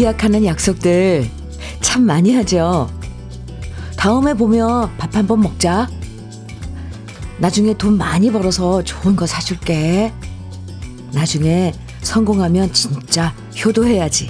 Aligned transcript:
기약하는 0.00 0.44
약속들 0.44 1.26
참 1.80 2.02
많이 2.02 2.34
하죠. 2.34 2.90
다음에 3.96 4.34
보면 4.34 4.94
밥 4.98 5.16
한 5.16 5.26
번 5.26 5.40
먹자. 5.40 5.88
나중에 7.38 7.72
돈 7.72 7.96
많이 7.96 8.30
벌어서 8.30 8.84
좋은 8.84 9.16
거 9.16 9.26
사줄게. 9.26 10.12
나중에 11.14 11.72
성공하면 12.02 12.74
진짜 12.74 13.34
효도해야지. 13.64 14.28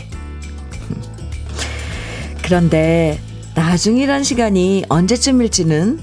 그런데 2.45 3.19
나중이란 3.57 4.23
시간이 4.23 4.85
언제쯤일지는 4.89 5.99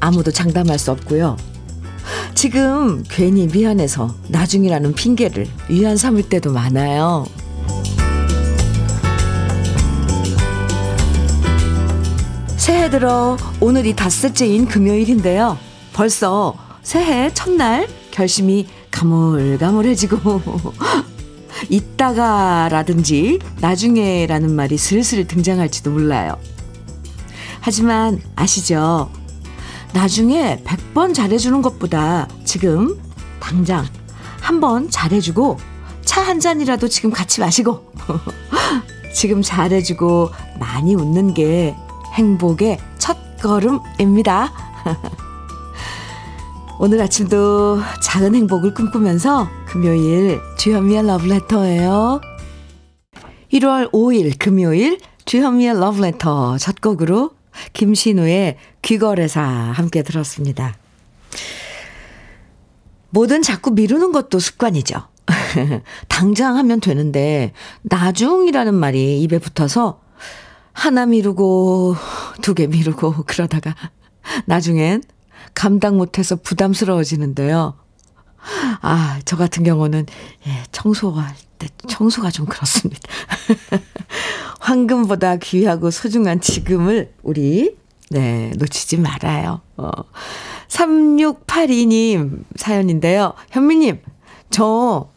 아무도 0.00 0.30
장담할 0.30 0.78
수 0.78 0.90
없고요. 0.90 1.36
지금 2.34 3.02
괜히 3.10 3.46
미안해서 3.46 4.14
나중이라는 4.28 4.94
핑계를 4.94 5.46
위안 5.68 5.98
삼을 5.98 6.30
때도 6.30 6.50
많아요. 6.50 7.26
새해 12.62 12.88
들어 12.90 13.36
오늘이 13.58 13.96
닷새째인 13.96 14.66
금요일인데요. 14.68 15.58
벌써 15.92 16.54
새해 16.84 17.34
첫날 17.34 17.88
결심이 18.12 18.68
가물가물해지고 18.92 20.20
이따가라든지 21.68 23.40
나중에라는 23.60 24.52
말이 24.54 24.78
슬슬 24.78 25.26
등장할지도 25.26 25.90
몰라요. 25.90 26.38
하지만 27.60 28.20
아시죠? 28.36 29.10
나중에 29.92 30.62
100번 30.64 31.14
잘해주는 31.14 31.62
것보다 31.62 32.28
지금 32.44 32.96
당장 33.40 33.84
한 34.40 34.60
번 34.60 34.88
잘해주고 34.88 35.58
차 36.04 36.22
한 36.22 36.38
잔이라도 36.38 36.86
지금 36.86 37.10
같이 37.10 37.40
마시고 37.40 37.92
지금 39.12 39.42
잘해주고 39.42 40.30
많이 40.60 40.94
웃는 40.94 41.34
게 41.34 41.74
행복의 42.12 42.78
첫 42.98 43.16
걸음입니다. 43.40 44.52
오늘 46.78 47.00
아침도 47.00 47.80
작은 48.02 48.34
행복을 48.34 48.74
꿈꾸면서 48.74 49.48
금요일 49.66 50.40
주현미의 50.58 51.06
러브레터예요. 51.06 52.20
1월 53.52 53.92
5일 53.92 54.38
금요일 54.38 54.98
주현미의 55.24 55.78
러브레터 55.78 56.58
첫 56.58 56.80
곡으로 56.80 57.30
김신우의 57.72 58.56
귀거래사 58.82 59.42
함께 59.42 60.02
들었습니다. 60.02 60.74
뭐든 63.10 63.42
자꾸 63.42 63.70
미루는 63.70 64.12
것도 64.12 64.38
습관이죠. 64.38 65.02
당장 66.08 66.56
하면 66.56 66.80
되는데 66.80 67.52
나중이라는 67.82 68.74
말이 68.74 69.22
입에 69.22 69.38
붙어서 69.38 70.01
하나 70.72 71.06
미루고 71.06 71.96
두 72.42 72.54
개 72.54 72.66
미루고 72.66 73.24
그러다가 73.26 73.74
나중엔 74.46 75.02
감당 75.54 75.96
못해서 75.96 76.36
부담스러워지는데요. 76.36 77.74
아, 78.80 79.20
저 79.24 79.36
같은 79.36 79.62
경우는 79.64 80.06
예, 80.46 80.62
청소할 80.72 81.34
때 81.58 81.68
청소가 81.88 82.30
좀 82.30 82.46
그렇습니다. 82.46 83.00
황금보다 84.60 85.36
귀하고 85.36 85.90
소중한 85.90 86.40
지금을 86.40 87.12
우리 87.22 87.76
네, 88.10 88.52
놓치지 88.58 88.98
말아요. 88.98 89.60
어. 89.76 89.90
3682님 90.68 92.44
사연인데요. 92.56 93.34
현미님, 93.50 94.00
저 94.50 95.10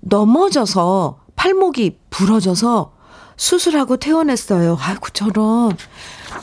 넘어져서 0.00 1.20
팔목이 1.36 1.98
부러져서 2.10 2.93
수술하고 3.36 3.96
퇴원했어요. 3.96 4.76
아이고, 4.80 5.08
저런. 5.12 5.76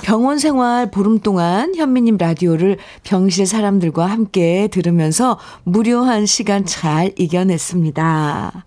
병원 0.03 0.39
생활 0.39 0.89
보름 0.89 1.19
동안 1.19 1.75
현미님 1.75 2.17
라디오를 2.17 2.77
병실 3.03 3.45
사람들과 3.45 4.05
함께 4.05 4.67
들으면서 4.71 5.37
무료한 5.63 6.25
시간 6.25 6.65
잘 6.65 7.11
이겨냈습니다. 7.17 8.65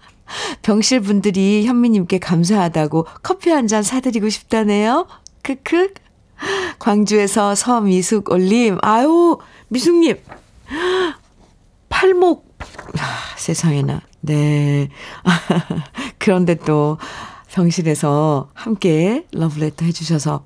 병실 0.63 1.01
분들이 1.01 1.65
현미님께 1.67 2.19
감사하다고 2.19 3.07
커피 3.23 3.51
한 3.51 3.67
잔 3.69 3.83
사드리고 3.83 4.29
싶다네요. 4.29 5.07
크크. 5.43 5.95
광주에서 6.79 7.55
서미숙 7.55 8.31
올림. 8.31 8.79
아유, 8.83 9.39
미숙님. 9.69 10.19
팔목. 11.89 12.57
아, 12.99 13.37
세상에나. 13.37 14.01
네. 14.21 14.89
그런데 16.19 16.55
또 16.55 16.99
병실에서 17.55 18.51
함께 18.53 19.27
러브레터 19.33 19.85
해주셔서 19.85 20.45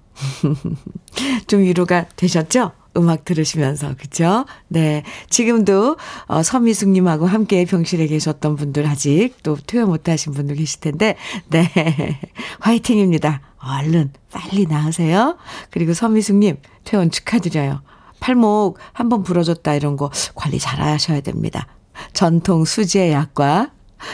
좀 1.49 1.61
위로가 1.61 2.07
되셨죠? 2.17 2.73
음악 2.99 3.25
들으시면서, 3.25 3.95
그죠? 3.97 4.45
네. 4.67 5.05
지금도, 5.31 5.97
어, 6.27 6.43
서미숙님하고 6.43 7.27
함께 7.27 7.65
병실에 7.65 8.09
계셨던 8.09 8.57
분들 8.57 8.87
아직 8.87 9.35
또 9.43 9.57
퇴원 9.57 9.89
못 9.89 10.09
하신 10.09 10.35
분들 10.35 10.57
계실 10.57 10.81
텐데, 10.81 11.17
네. 11.49 11.71
화이팅입니다. 12.61 13.41
얼른, 13.59 14.13
빨리 14.31 14.67
나으세요. 14.67 15.39
그리고 15.71 15.95
서미숙님, 15.95 16.57
퇴원 16.85 17.11
축하드려요. 17.11 17.83
팔목 18.21 18.79
한번 18.93 19.23
부러졌다 19.23 19.75
이런 19.75 19.97
거 19.97 20.11
관리 20.35 20.59
잘 20.59 20.81
하셔야 20.81 21.21
됩니다. 21.21 21.69
전통 22.13 22.65
수제 22.65 23.13
약과 23.13 23.71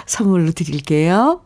선물로 0.07 0.53
드릴게요. 0.53 1.41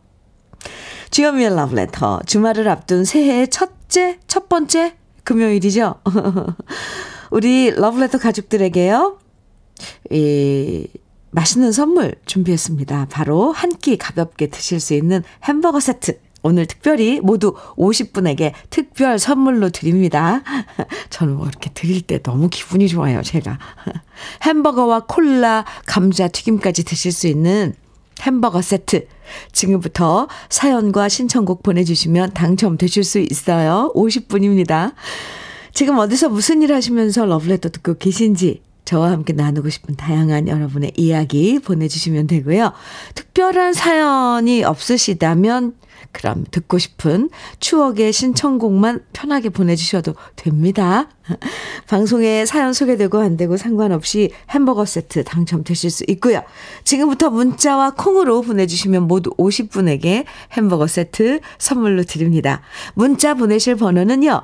주현미의 1.11 1.55
러브레터. 1.55 2.21
주말을 2.25 2.67
앞둔 2.67 3.05
새해의 3.05 3.49
첫째, 3.49 4.19
첫 4.27 4.49
번째 4.49 4.95
금요일이죠. 5.23 5.95
우리 7.31 7.71
러브레터 7.71 8.17
가족들에게요. 8.17 9.19
이 10.11 10.87
맛있는 11.31 11.71
선물 11.71 12.15
준비했습니다. 12.25 13.07
바로 13.11 13.51
한 13.51 13.69
끼 13.81 13.97
가볍게 13.97 14.47
드실 14.47 14.79
수 14.79 14.93
있는 14.93 15.23
햄버거 15.43 15.79
세트. 15.79 16.19
오늘 16.41 16.65
특별히 16.65 17.19
모두 17.19 17.53
50분에게 17.77 18.53
특별 18.69 19.19
선물로 19.19 19.69
드립니다. 19.69 20.41
저는 21.09 21.35
뭐 21.35 21.47
이렇게 21.47 21.69
드릴 21.73 22.01
때 22.01 22.21
너무 22.21 22.49
기분이 22.49 22.87
좋아요, 22.87 23.21
제가. 23.21 23.59
햄버거와 24.43 25.05
콜라, 25.05 25.65
감자 25.85 26.27
튀김까지 26.29 26.83
드실 26.85 27.11
수 27.11 27.27
있는 27.27 27.73
햄버거 28.21 28.61
세트. 28.61 29.07
지금부터 29.51 30.27
사연과 30.49 31.09
신청곡 31.09 31.63
보내주시면 31.63 32.33
당첨되실 32.33 33.03
수 33.03 33.19
있어요. 33.19 33.91
50분입니다. 33.95 34.93
지금 35.73 35.97
어디서 35.97 36.29
무슨 36.29 36.61
일 36.61 36.73
하시면서 36.73 37.25
러브레터 37.25 37.69
듣고 37.69 37.95
계신지 37.97 38.61
저와 38.85 39.11
함께 39.11 39.33
나누고 39.33 39.69
싶은 39.69 39.95
다양한 39.95 40.47
여러분의 40.47 40.93
이야기 40.97 41.59
보내주시면 41.59 42.25
되고요. 42.25 42.73
특별한 43.13 43.73
사연이 43.73 44.63
없으시다면 44.63 45.75
그럼 46.11 46.45
듣고 46.51 46.77
싶은 46.77 47.29
추억의 47.59 48.13
신청곡만 48.13 49.03
편하게 49.13 49.49
보내주셔도 49.49 50.15
됩니다. 50.35 51.09
방송에 51.87 52.45
사연 52.45 52.73
소개되고 52.73 53.19
안 53.19 53.37
되고 53.37 53.57
상관없이 53.57 54.31
햄버거 54.49 54.85
세트 54.85 55.23
당첨되실 55.23 55.89
수 55.89 56.03
있고요. 56.09 56.43
지금부터 56.83 57.29
문자와 57.29 57.91
콩으로 57.91 58.41
보내주시면 58.41 59.07
모두 59.07 59.31
50분에게 59.31 60.25
햄버거 60.53 60.87
세트 60.87 61.39
선물로 61.57 62.03
드립니다. 62.03 62.61
문자 62.95 63.33
보내실 63.33 63.75
번호는요. 63.75 64.43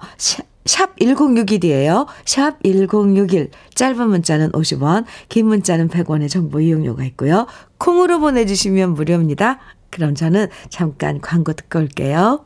샵 0.66 0.96
1061이에요. 0.98 2.08
샵 2.26 2.62
1061. 2.64 3.52
짧은 3.76 4.10
문자는 4.10 4.52
50원, 4.52 5.06
긴 5.30 5.46
문자는 5.48 5.90
100원의 5.90 6.30
정보 6.30 6.60
이용료가 6.60 7.04
있고요. 7.06 7.46
콩으로 7.78 8.20
보내주시면 8.20 8.96
무료입니다. 8.96 9.60
그럼 9.96 10.14
저는 10.14 10.48
잠깐 10.70 11.22
광고 11.22 11.54
듣고 11.54 11.80
올게요. 11.80 12.46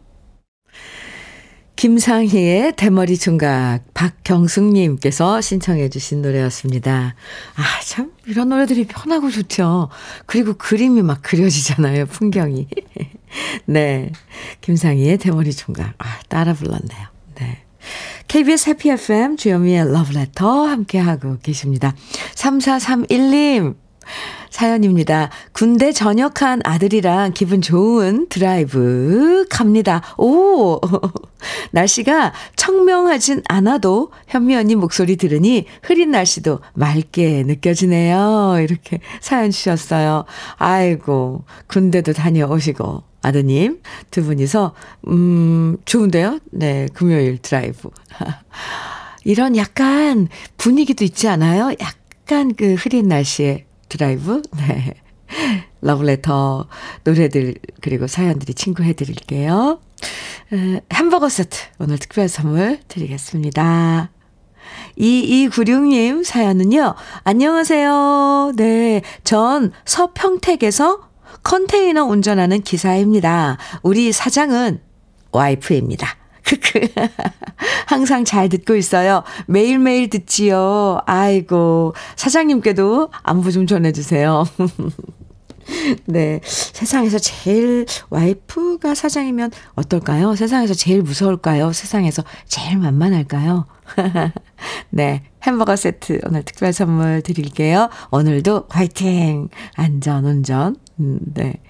김상희의 1.78 2.74
대머리 2.76 3.18
총각 3.18 3.92
박경숙님께서 3.96 5.42
신청해 5.42 5.90
주신 5.90 6.22
노래였습니다. 6.22 7.16
아, 7.56 7.64
참, 7.84 8.12
이런 8.28 8.50
노래들이 8.50 8.86
편하고 8.86 9.32
좋죠. 9.32 9.90
그리고 10.28 10.54
그림이 10.54 11.02
막 11.02 11.24
그려지잖아요, 11.24 12.06
풍경이. 12.06 12.68
네. 13.66 14.12
김상희의 14.62 15.18
대머리 15.18 15.52
총각. 15.52 15.96
아, 15.98 16.20
따라 16.28 16.54
불렀네요. 16.54 17.08
네. 17.40 17.64
KBS 18.28 18.70
해피 18.70 18.92
FM 18.92 19.38
주현미의 19.38 19.92
러브레터 19.92 20.68
함께하고 20.68 21.40
계십니다. 21.42 21.96
3431님 22.36 23.76
사연입니다. 24.50 25.30
군대 25.54 25.92
전역한 25.92 26.62
아들이랑 26.64 27.34
기분 27.34 27.62
좋은 27.62 28.28
드라이브 28.30 29.46
갑니다. 29.50 30.02
오! 30.18 30.80
날씨가 31.72 32.34
청명하진 32.56 33.44
않아도 33.48 34.12
현미 34.28 34.56
언니 34.56 34.76
목소리 34.76 35.16
들으니 35.16 35.66
흐린 35.84 36.12
날씨도 36.12 36.60
맑게 36.74 37.44
느껴지네요. 37.44 38.58
이렇게 38.62 39.00
사연 39.22 39.52
주셨어요. 39.52 40.26
아이고, 40.58 41.46
군대도 41.68 42.14
다녀오시고. 42.14 43.04
아드님 43.22 43.82
두 44.12 44.24
분이서, 44.24 44.74
음, 45.10 45.78
좋은데요? 45.86 46.40
네, 46.52 46.88
금요일 46.94 47.38
드라이브. 47.38 47.90
이런 49.26 49.58
약간 49.58 50.30
분위기도 50.58 51.04
있지 51.04 51.28
않아요? 51.28 51.74
약간 51.82 52.54
그 52.56 52.76
흐린 52.76 53.08
날씨에 53.08 53.66
드라이브? 53.90 54.42
네. 54.58 54.94
러브레터 55.82 56.68
노래들 57.04 57.56
그리고 57.82 58.08
사연들이 58.08 58.54
친구해 58.54 58.94
드릴게요. 58.94 59.80
햄버거 60.92 61.30
세트 61.30 61.58
오늘 61.78 61.98
특별 62.00 62.28
선물 62.28 62.80
드리겠습니다. 62.88 64.10
2296님 64.98 66.24
사연은요. 66.24 66.96
안녕하세요. 67.24 68.54
네. 68.56 69.02
전 69.24 69.72
서평택에서 69.86 71.10
컨테이너 71.44 72.04
운전하는 72.06 72.62
기사입니다. 72.62 73.58
우리 73.84 74.12
사장은 74.12 74.82
와이프입니다. 75.32 76.19
크크. 76.44 76.88
항상 77.88 78.26
잘 78.26 78.50
듣고 78.50 78.76
있어요. 78.76 79.24
매일매일 79.48 80.10
듣지요. 80.10 81.02
아이고. 81.06 81.94
사장님께도 82.16 83.10
안부 83.24 83.52
좀 83.52 83.68
전해주세요. 83.68 84.46
네. 86.06 86.40
세상에서 86.44 87.20
제일 87.20 87.86
와이프가 88.10 88.96
사장이면 88.96 89.52
어떨까요? 89.76 90.36
세상에서 90.36 90.74
제일 90.74 91.02
무서울까요? 91.02 91.72
세상에서 91.74 92.24
제일 92.48 92.78
만만할까요? 92.78 93.68
네. 94.90 95.24
햄버거 95.44 95.76
세트 95.76 96.22
오늘 96.26 96.44
특별 96.44 96.74
선물 96.74 97.22
드릴게요. 97.22 97.90
오늘도 98.12 98.66
화이팅! 98.70 99.50
안전 99.76 100.26
운전. 100.26 100.76
음, 101.00 101.20
네. 101.34 101.62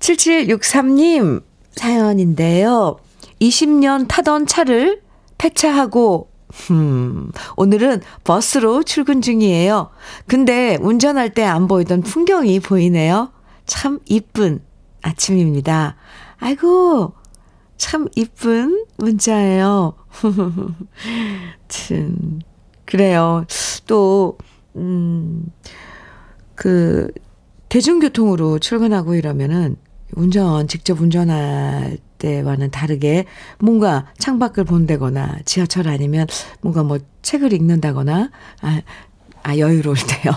7763님 0.00 1.42
사연인데요. 1.74 2.98
20년 3.40 4.06
타던 4.08 4.46
차를 4.46 5.02
폐차하고 5.38 6.30
음, 6.70 7.32
오늘은 7.56 8.00
버스로 8.22 8.82
출근 8.84 9.20
중이에요. 9.20 9.90
근데 10.26 10.78
운전할 10.80 11.34
때 11.34 11.42
안 11.42 11.66
보이던 11.66 12.02
풍경이 12.02 12.60
보이네요. 12.60 13.32
참 13.66 13.98
이쁜 14.06 14.60
아침입니다. 15.02 15.96
아이고, 16.38 17.14
참 17.76 18.06
이쁜 18.14 18.84
문자예요. 18.98 19.94
참, 21.68 22.38
그래요. 22.84 23.44
또, 23.86 24.38
음, 24.76 25.46
그, 26.54 27.10
대중교통으로 27.68 28.60
출근하고 28.60 29.14
이러면은 29.16 29.76
운전, 30.16 30.68
직접 30.68 31.00
운전할 31.00 31.98
때와는 32.18 32.70
다르게 32.70 33.26
뭔가 33.58 34.06
창밖을 34.18 34.64
본다거나 34.64 35.38
지하철 35.44 35.88
아니면 35.88 36.26
뭔가 36.60 36.82
뭐 36.82 36.98
책을 37.22 37.52
읽는다거나 37.52 38.30
아, 38.62 38.82
아 39.42 39.58
여유로울 39.58 39.96
때요. 39.96 40.32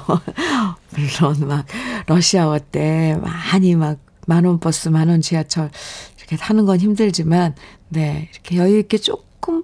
물론 0.92 1.48
막 1.48 1.66
러시아워 2.08 2.60
때 2.60 3.18
많이 3.22 3.76
막 3.76 4.00
만원 4.28 4.60
버스 4.60 4.90
만원 4.90 5.22
지하철 5.22 5.72
이렇게 6.18 6.36
타는 6.36 6.66
건 6.66 6.80
힘들지만 6.80 7.56
네 7.90 8.30
이렇게 8.34 8.58
여유 8.58 8.80
있게 8.80 8.98
조금 8.98 9.62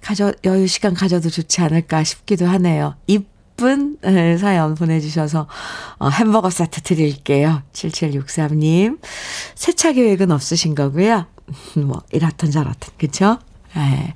가져 0.00 0.32
여유 0.44 0.68
시간 0.68 0.94
가져도 0.94 1.30
좋지 1.30 1.60
않을까 1.60 2.04
싶기도 2.04 2.46
하네요. 2.46 2.94
이쁜 3.56 3.96
사연 4.38 4.74
보내주셔서 4.74 5.46
어, 5.98 6.08
햄버거 6.10 6.50
세트 6.50 6.82
드릴게요. 6.82 7.62
7763님. 7.72 8.98
세차 9.54 9.92
계획은 9.92 10.30
없으신 10.30 10.74
거고요. 10.74 11.26
뭐, 11.76 12.02
이렇든 12.12 12.50
저렇든, 12.50 12.92
그쵸? 12.98 13.38
예. 13.76 14.14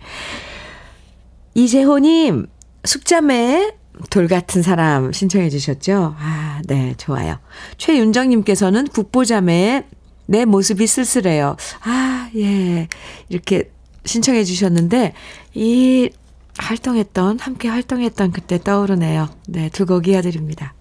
이재호님, 1.54 2.46
숙자매 2.84 3.72
돌 4.10 4.28
같은 4.28 4.62
사람 4.62 5.12
신청해 5.12 5.48
주셨죠? 5.50 6.16
아, 6.18 6.60
네, 6.66 6.94
좋아요. 6.96 7.38
최윤정님께서는 7.78 8.88
국보자매 8.88 9.86
내 10.26 10.44
모습이 10.44 10.86
쓸쓸해요. 10.86 11.56
아, 11.82 12.30
예. 12.36 12.88
이렇게 13.28 13.70
신청해 14.04 14.44
주셨는데, 14.44 15.14
이 15.54 16.10
활동했던, 16.60 17.38
함께 17.40 17.68
활동했던 17.68 18.32
그때 18.32 18.58
떠오르네요. 18.62 19.28
네, 19.48 19.68
두 19.70 19.86
곡 19.86 20.06
이어드립니다. 20.08 20.74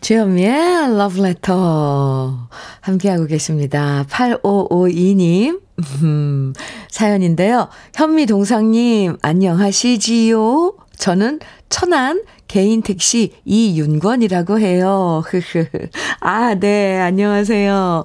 주현미의 0.00 0.96
러브레터 0.98 2.48
함께하고 2.80 3.26
계십니다. 3.26 4.04
8552님 4.10 5.60
음, 6.02 6.52
사연인데요. 6.90 7.68
현미 7.94 8.26
동상님 8.26 9.16
안녕하시지요? 9.22 10.74
저는 10.98 11.38
천안 11.68 12.24
개인 12.48 12.82
택시 12.82 13.32
이윤권이라고 13.44 14.58
해요. 14.58 15.22
아, 16.20 16.54
네, 16.56 16.98
안녕하세요. 17.00 18.04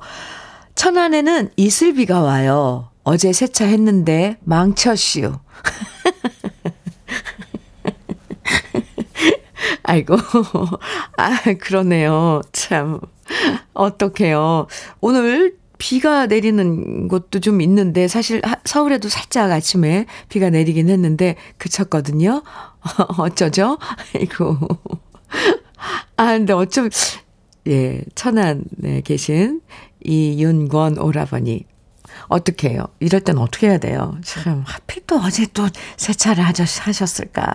천안에는 0.76 1.50
이슬비가 1.58 2.22
와요. 2.22 2.90
어제 3.04 3.34
세차했는데 3.34 4.38
망쳤슈. 4.44 5.34
아이고. 9.88 10.18
아, 11.18 11.40
그러네요. 11.60 12.42
참. 12.52 13.00
어떡해요. 13.74 14.68
오늘 15.00 15.56
비가 15.78 16.26
내리는 16.26 17.08
곳도 17.08 17.40
좀 17.40 17.62
있는데, 17.62 18.08
사실 18.10 18.42
서울에도 18.66 19.08
살짝 19.08 19.50
아침에 19.50 20.06
비가 20.28 20.50
내리긴 20.50 20.90
했는데, 20.90 21.36
그쳤거든요. 21.58 22.44
어쩌죠? 23.18 23.78
아이고. 24.14 24.58
아, 26.18 26.26
근데 26.26 26.52
어쩜, 26.52 26.90
예, 27.68 28.04
천안에 28.14 29.02
계신 29.06 29.62
이윤권 30.04 30.98
오라버니. 31.00 31.66
어떻게 32.28 32.70
해요? 32.70 32.88
이럴 33.00 33.22
땐 33.22 33.38
어떻게 33.38 33.70
해야 33.70 33.78
돼요? 33.78 34.18
참, 34.24 34.64
하필 34.66 35.04
또 35.06 35.18
어제 35.18 35.46
또 35.54 35.68
세차를 35.98 36.44
하셨을까? 36.44 37.54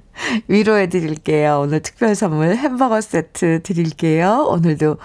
위로해 0.48 0.88
드릴게요. 0.88 1.60
오늘 1.62 1.80
특별 1.80 2.14
선물 2.14 2.56
햄버거 2.56 3.00
세트 3.00 3.62
드릴게요. 3.62 4.46
오늘도 4.48 4.96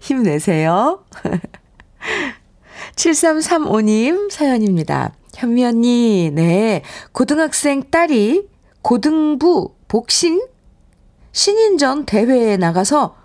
힘내세요. 0.00 1.04
7335님 2.96 4.30
사연입니다. 4.30 5.12
현미 5.34 5.64
언니, 5.64 6.30
네. 6.32 6.82
고등학생 7.12 7.90
딸이 7.90 8.48
고등부 8.82 9.74
복싱 9.88 10.46
신인전 11.32 12.04
대회에 12.04 12.56
나가서, 12.58 13.16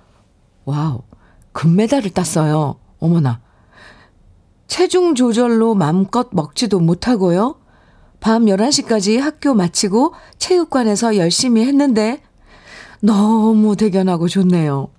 wow, 0.65 1.01
금메달을 1.51 2.11
땄어요. 2.11 2.79
어머나. 2.99 3.41
체중 4.67 5.15
조절로 5.15 5.75
맘껏 5.75 6.29
먹지도 6.31 6.79
못하고요. 6.79 7.55
밤 8.19 8.45
11시까지 8.45 9.19
학교 9.19 9.53
마치고 9.53 10.13
체육관에서 10.37 11.17
열심히 11.17 11.65
했는데 11.65 12.21
너무 13.01 13.75
대견하고 13.75 14.27
좋네요. 14.27 14.89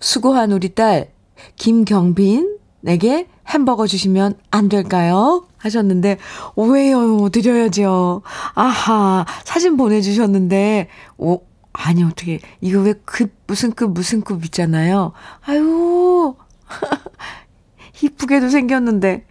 수고한 0.00 0.52
우리 0.52 0.74
딸 0.74 1.12
김경빈에게 1.56 3.28
햄버거 3.48 3.86
주시면 3.86 4.34
안 4.50 4.68
될까요? 4.68 5.46
하셨는데 5.58 6.18
왜요? 6.56 7.28
드려야죠. 7.28 8.22
아하 8.54 9.24
사진 9.44 9.76
보내주셨는데 9.76 10.88
오 11.18 11.40
아니 11.72 12.02
어떻게 12.02 12.40
이거 12.60 12.80
왜 12.80 12.94
급 13.04 13.30
무슨 13.46 13.70
급 13.72 13.92
무슨 13.92 14.20
급 14.22 14.44
있잖아요. 14.44 15.12
아유 15.46 16.34
이쁘게도 18.02 18.48
생겼는데 18.48 19.26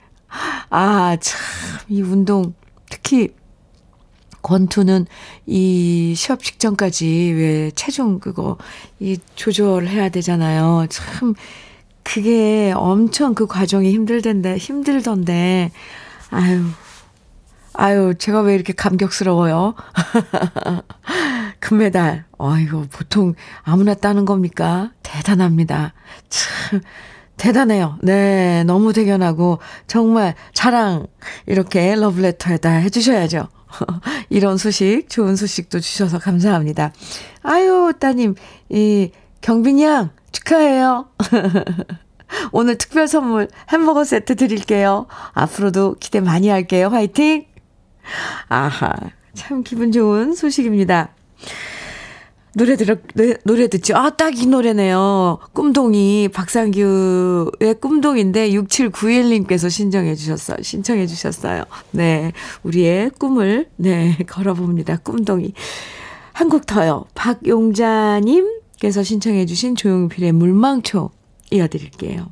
아 0.69 1.17
참 1.19 1.39
이 1.89 2.01
운동 2.01 2.53
특히 2.91 3.33
권투는 4.43 5.07
이 5.47 6.13
시합 6.15 6.43
직전까지 6.43 7.33
왜 7.35 7.71
체중 7.71 8.19
그거 8.19 8.57
이 8.99 9.17
조절해야 9.35 10.09
되잖아요. 10.09 10.85
참 10.89 11.33
그게 12.03 12.73
엄청 12.75 13.33
그 13.33 13.47
과정이 13.47 13.91
힘들던데 13.93 14.57
힘들던데 14.57 15.71
아유 16.29 16.63
아유 17.73 18.13
제가 18.17 18.41
왜 18.41 18.55
이렇게 18.55 18.73
감격스러워요? 18.73 19.75
금메달. 21.59 22.25
아이고 22.37 22.87
보통 22.91 23.35
아무나 23.61 23.93
따는 23.93 24.25
겁니까? 24.25 24.91
대단합니다. 25.03 25.93
참 26.29 26.81
대단해요. 27.41 27.97
네, 28.03 28.63
너무 28.65 28.93
대견하고 28.93 29.57
정말 29.87 30.35
자랑 30.53 31.07
이렇게 31.47 31.95
러브레터에다 31.95 32.69
해주셔야죠. 32.69 33.47
이런 34.29 34.57
소식, 34.57 35.09
좋은 35.09 35.35
소식도 35.35 35.79
주셔서 35.79 36.19
감사합니다. 36.19 36.93
아유, 37.41 37.93
따님, 37.99 38.35
이 38.69 39.09
경빈이 39.41 39.83
양 39.83 40.11
축하해요. 40.31 41.09
오늘 42.53 42.77
특별 42.77 43.07
선물 43.07 43.47
햄버거 43.69 44.03
세트 44.03 44.35
드릴게요. 44.35 45.07
앞으로도 45.33 45.95
기대 45.99 46.19
많이 46.19 46.47
할게요. 46.47 46.89
화이팅! 46.89 47.45
아하, 48.49 48.93
참 49.33 49.63
기분 49.63 49.91
좋은 49.91 50.35
소식입니다. 50.35 51.09
노래 52.53 52.75
들어, 52.75 52.95
노래, 53.15 53.35
노래 53.45 53.67
듣죠? 53.67 53.95
아, 53.95 54.09
딱 54.09 54.35
이 54.35 54.45
노래네요. 54.45 55.39
꿈동이, 55.53 56.27
박상규의 56.33 57.75
꿈동인데 57.79 58.49
6791님께서 58.51 59.69
신청해 59.69 60.15
주셨어요. 60.15 60.57
신청해 60.61 61.07
주셨어요. 61.07 61.63
네. 61.91 62.31
우리의 62.63 63.11
꿈을, 63.17 63.69
네, 63.77 64.17
걸어 64.27 64.53
봅니다. 64.53 64.97
꿈동이. 64.97 65.53
한 66.33 66.49
곡 66.49 66.65
더요. 66.65 67.05
박용자 67.15 68.21
님께서 68.23 69.03
신청해 69.03 69.45
주신 69.45 69.75
조용필의 69.75 70.31
물망초 70.33 71.11
이어 71.51 71.67
드릴게요. 71.67 72.31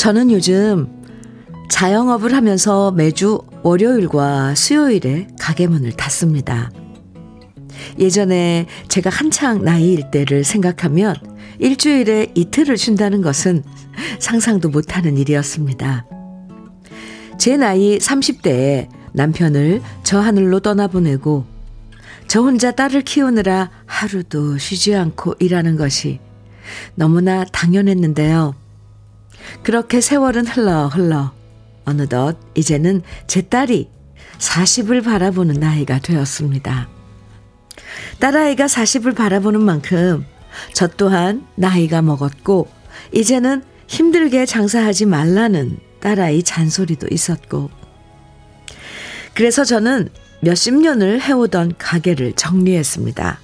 저는 0.00 0.30
요즘 0.30 0.88
자영업을 1.68 2.32
하면서 2.32 2.90
매주 2.90 3.42
월요일과 3.62 4.54
수요일에 4.54 5.28
가게 5.38 5.66
문을 5.66 5.92
닫습니다. 5.92 6.70
예전에 7.98 8.64
제가 8.88 9.10
한창 9.10 9.62
나이일 9.62 10.10
때를 10.10 10.42
생각하면 10.42 11.16
일주일에 11.58 12.32
이틀을 12.34 12.78
쉰다는 12.78 13.20
것은 13.20 13.62
상상도 14.18 14.70
못하는 14.70 15.18
일이었습니다. 15.18 16.06
제 17.38 17.58
나이 17.58 17.98
30대에 17.98 18.88
남편을 19.12 19.82
저 20.02 20.18
하늘로 20.18 20.60
떠나보내고 20.60 21.44
저 22.26 22.40
혼자 22.40 22.70
딸을 22.70 23.02
키우느라 23.02 23.70
하루도 23.84 24.56
쉬지 24.56 24.94
않고 24.94 25.34
일하는 25.40 25.76
것이 25.76 26.20
너무나 26.94 27.44
당연했는데요. 27.44 28.59
그렇게 29.62 30.00
세월은 30.00 30.46
흘러 30.46 30.88
흘러 30.88 31.32
어느덧 31.84 32.36
이제는 32.54 33.02
제 33.26 33.42
딸이 33.42 33.90
40을 34.38 35.04
바라보는 35.04 35.56
나이가 35.56 35.98
되었습니다. 35.98 36.88
딸아이가 38.18 38.66
40을 38.66 39.16
바라보는 39.16 39.60
만큼 39.60 40.24
저 40.72 40.86
또한 40.88 41.46
나이가 41.56 42.02
먹었고 42.02 42.68
이제는 43.12 43.62
힘들게 43.86 44.46
장사하지 44.46 45.06
말라는 45.06 45.78
딸아이 46.00 46.42
잔소리도 46.42 47.08
있었고 47.10 47.70
그래서 49.34 49.64
저는 49.64 50.08
몇십 50.40 50.74
년을 50.74 51.20
해오던 51.20 51.74
가게를 51.78 52.32
정리했습니다. 52.34 53.40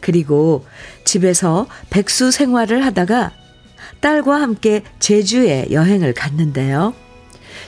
그리고 0.00 0.66
집에서 1.04 1.66
백수 1.90 2.30
생활을 2.30 2.84
하다가 2.84 3.32
딸과 4.00 4.40
함께 4.40 4.82
제주에 4.98 5.68
여행을 5.70 6.14
갔는데요. 6.14 6.94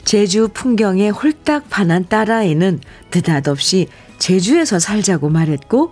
제주 0.05 0.49
풍경에 0.53 1.09
홀딱 1.09 1.69
반한 1.69 2.07
딸아이는 2.09 2.79
느닷없이 3.13 3.87
제주에서 4.17 4.79
살자고 4.79 5.29
말했고, 5.29 5.91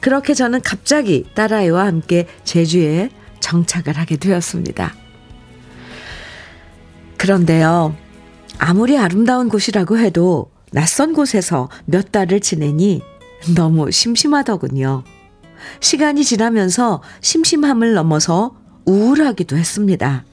그렇게 0.00 0.34
저는 0.34 0.62
갑자기 0.62 1.24
딸아이와 1.34 1.86
함께 1.86 2.26
제주에 2.44 3.10
정착을 3.40 3.98
하게 3.98 4.16
되었습니다. 4.16 4.94
그런데요, 7.16 7.96
아무리 8.58 8.96
아름다운 8.96 9.48
곳이라고 9.48 9.98
해도 9.98 10.50
낯선 10.72 11.12
곳에서 11.12 11.68
몇 11.84 12.12
달을 12.12 12.40
지내니 12.40 13.02
너무 13.54 13.90
심심하더군요. 13.90 15.04
시간이 15.80 16.24
지나면서 16.24 17.02
심심함을 17.20 17.94
넘어서 17.94 18.56
우울하기도 18.84 19.56
했습니다. 19.56 20.24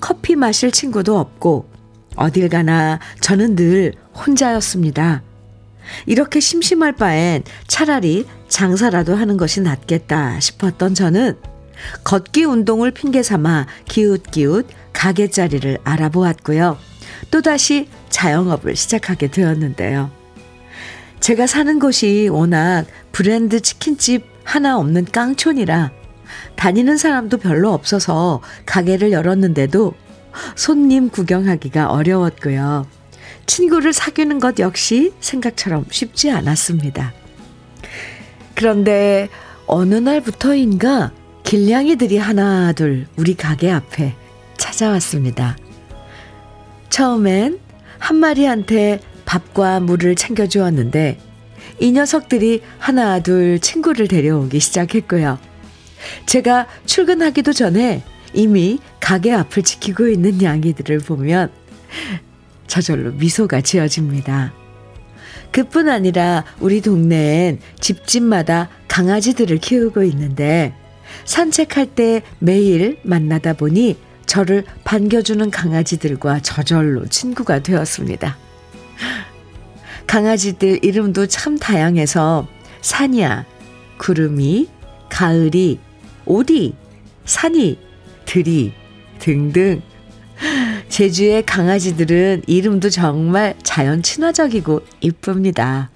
커피 0.00 0.36
마실 0.36 0.70
친구도 0.70 1.18
없고 1.18 1.68
어딜 2.16 2.48
가나 2.48 3.00
저는 3.20 3.56
늘 3.56 3.94
혼자였습니다. 4.14 5.22
이렇게 6.06 6.40
심심할 6.40 6.92
바엔 6.92 7.42
차라리 7.66 8.26
장사라도 8.48 9.14
하는 9.16 9.36
것이 9.36 9.60
낫겠다 9.60 10.40
싶었던 10.40 10.94
저는 10.94 11.36
걷기 12.04 12.44
운동을 12.44 12.92
핑계 12.92 13.22
삼아 13.22 13.66
기웃기웃 13.88 14.66
가게 14.92 15.28
자리를 15.28 15.78
알아보았고요. 15.82 16.78
또다시 17.30 17.88
자영업을 18.10 18.76
시작하게 18.76 19.28
되었는데요. 19.28 20.10
제가 21.20 21.46
사는 21.46 21.78
곳이 21.78 22.28
워낙 22.30 22.86
브랜드 23.12 23.60
치킨집 23.60 24.24
하나 24.44 24.78
없는 24.78 25.06
깡촌이라 25.06 25.92
다니는 26.56 26.96
사람도 26.96 27.38
별로 27.38 27.72
없어서 27.72 28.40
가게를 28.66 29.12
열었는데도 29.12 29.94
손님 30.54 31.08
구경하기가 31.08 31.88
어려웠고요. 31.90 32.86
친구를 33.46 33.92
사귀는 33.92 34.38
것 34.38 34.58
역시 34.58 35.12
생각처럼 35.20 35.84
쉽지 35.90 36.30
않았습니다. 36.30 37.12
그런데 38.54 39.28
어느 39.66 39.94
날부터인가 39.94 41.12
길냥이들이 41.44 42.18
하나 42.18 42.72
둘 42.72 43.06
우리 43.16 43.34
가게 43.34 43.70
앞에 43.70 44.14
찾아왔습니다. 44.56 45.56
처음엔 46.88 47.58
한 47.98 48.16
마리한테 48.16 49.00
밥과 49.24 49.80
물을 49.80 50.14
챙겨주었는데 50.14 51.18
이 51.80 51.92
녀석들이 51.92 52.62
하나 52.78 53.20
둘 53.20 53.58
친구를 53.58 54.08
데려오기 54.08 54.60
시작했고요. 54.60 55.38
제가 56.26 56.66
출근하기도 56.86 57.52
전에 57.52 58.02
이미 58.34 58.78
가게 59.00 59.32
앞을 59.32 59.62
지키고 59.62 60.08
있는 60.08 60.42
양이들을 60.42 61.00
보면 61.00 61.50
저절로 62.66 63.12
미소가 63.12 63.60
지어집니다. 63.60 64.54
그뿐 65.50 65.88
아니라 65.88 66.44
우리 66.60 66.80
동네엔 66.80 67.60
집집마다 67.78 68.70
강아지들을 68.88 69.58
키우고 69.58 70.02
있는데 70.04 70.74
산책할 71.26 71.94
때 71.94 72.22
매일 72.38 72.98
만나다 73.02 73.52
보니 73.52 73.98
저를 74.24 74.64
반겨주는 74.84 75.50
강아지들과 75.50 76.40
저절로 76.40 77.06
친구가 77.06 77.58
되었습니다. 77.62 78.38
강아지들 80.06 80.84
이름도 80.84 81.26
참 81.26 81.58
다양해서 81.58 82.48
산이야, 82.80 83.44
구름이, 83.98 84.68
가을이, 85.10 85.78
오디, 86.26 86.74
산이, 87.24 87.78
들이 88.24 88.72
등등. 89.18 89.82
제주의 90.88 91.44
강아지들은 91.44 92.42
이름도 92.46 92.90
정말 92.90 93.54
자연 93.62 94.02
친화적이고 94.02 94.82
이쁩니다. 95.00 95.90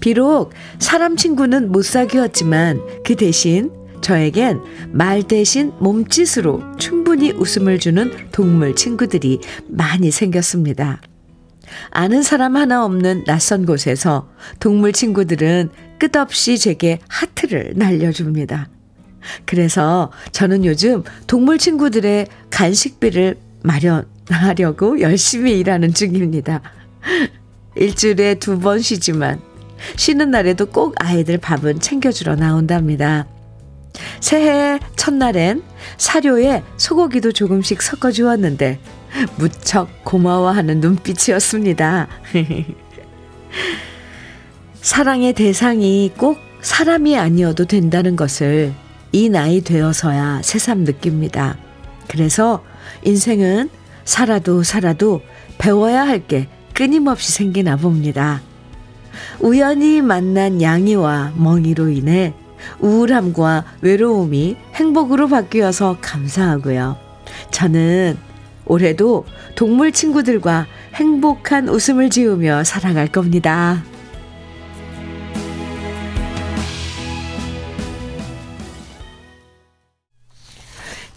비록 0.00 0.52
사람 0.78 1.16
친구는 1.16 1.72
못 1.72 1.84
사귀었지만 1.84 2.80
그 3.04 3.16
대신 3.16 3.70
저에겐 4.00 4.60
말 4.90 5.22
대신 5.22 5.72
몸짓으로 5.78 6.76
충분히 6.78 7.32
웃음을 7.32 7.78
주는 7.78 8.10
동물 8.32 8.74
친구들이 8.76 9.40
많이 9.66 10.10
생겼습니다. 10.10 11.00
아는 11.90 12.22
사람 12.22 12.56
하나 12.56 12.84
없는 12.84 13.24
낯선 13.24 13.64
곳에서 13.64 14.28
동물 14.60 14.92
친구들은 14.92 15.70
끝없이 15.98 16.58
제게 16.58 16.98
하트를 17.08 17.72
날려줍니다. 17.76 18.68
그래서 19.44 20.10
저는 20.32 20.64
요즘 20.64 21.02
동물 21.26 21.58
친구들의 21.58 22.26
간식비를 22.50 23.36
마련하려고 23.62 25.00
열심히 25.02 25.58
일하는 25.58 25.92
중입니다. 25.94 26.60
일주일에 27.76 28.36
두 28.36 28.58
번 28.58 28.80
쉬지만 28.80 29.40
쉬는 29.96 30.30
날에도 30.30 30.66
꼭 30.66 30.94
아이들 30.98 31.38
밥은 31.38 31.80
챙겨주러 31.80 32.36
나온답니다. 32.36 33.26
새해 34.20 34.78
첫날엔 34.96 35.62
사료에 35.98 36.62
소고기도 36.76 37.32
조금씩 37.32 37.82
섞어 37.82 38.10
주었는데 38.10 38.78
무척 39.36 39.88
고마워하는 40.04 40.80
눈빛이었습니다. 40.80 42.08
사랑의 44.80 45.32
대상이 45.32 46.12
꼭 46.16 46.38
사람이 46.60 47.16
아니어도 47.18 47.66
된다는 47.66 48.16
것을 48.16 48.72
이 49.14 49.28
나이 49.28 49.60
되어서야 49.60 50.40
새삼 50.42 50.80
느낍니다. 50.82 51.56
그래서 52.08 52.64
인생은 53.04 53.70
살아도 54.04 54.64
살아도 54.64 55.22
배워야 55.56 56.04
할 56.04 56.26
게 56.26 56.48
끊임없이 56.74 57.30
생기나 57.30 57.76
봅니다. 57.76 58.42
우연히 59.38 60.02
만난 60.02 60.60
양이와 60.60 61.34
멍이로 61.36 61.90
인해 61.90 62.34
우울함과 62.80 63.64
외로움이 63.82 64.56
행복으로 64.74 65.28
바뀌어서 65.28 65.98
감사하고요. 66.00 66.96
저는 67.52 68.18
올해도 68.66 69.26
동물 69.54 69.92
친구들과 69.92 70.66
행복한 70.96 71.68
웃음을 71.68 72.10
지으며 72.10 72.64
살아갈 72.64 73.06
겁니다. 73.06 73.84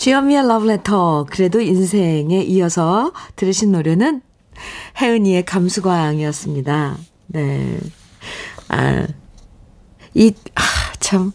주현미의 0.08 0.48
러브레터. 0.48 1.26
그래도 1.30 1.60
인생에 1.60 2.42
이어서 2.42 3.12
들으신 3.36 3.74
노래는 3.74 4.22
혜은이의 5.02 5.44
감수광이었습니다. 5.44 6.98
네. 7.28 7.78
아, 8.70 9.06
이, 10.14 10.34
아, 10.56 10.62
참, 11.02 11.34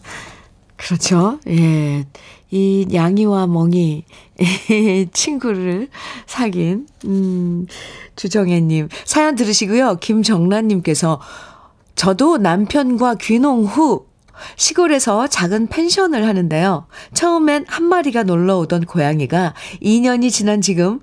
그렇죠. 0.75 1.39
예. 1.49 2.07
이 2.49 2.87
양이와 2.91 3.45
멍이 3.45 4.05
친구를 5.13 5.89
사귄, 6.25 6.87
음, 7.05 7.67
주정혜님. 8.15 8.89
사연 9.05 9.35
들으시고요. 9.35 9.97
김정란님께서 9.97 11.21
저도 11.93 12.39
남편과 12.39 13.17
귀농 13.21 13.65
후 13.65 14.07
시골에서 14.55 15.27
작은 15.27 15.67
펜션을 15.67 16.27
하는데요. 16.27 16.87
처음엔 17.13 17.65
한 17.67 17.85
마리가 17.85 18.23
놀러 18.23 18.57
오던 18.59 18.85
고양이가 18.85 19.53
2년이 19.81 20.31
지난 20.31 20.61
지금 20.61 20.99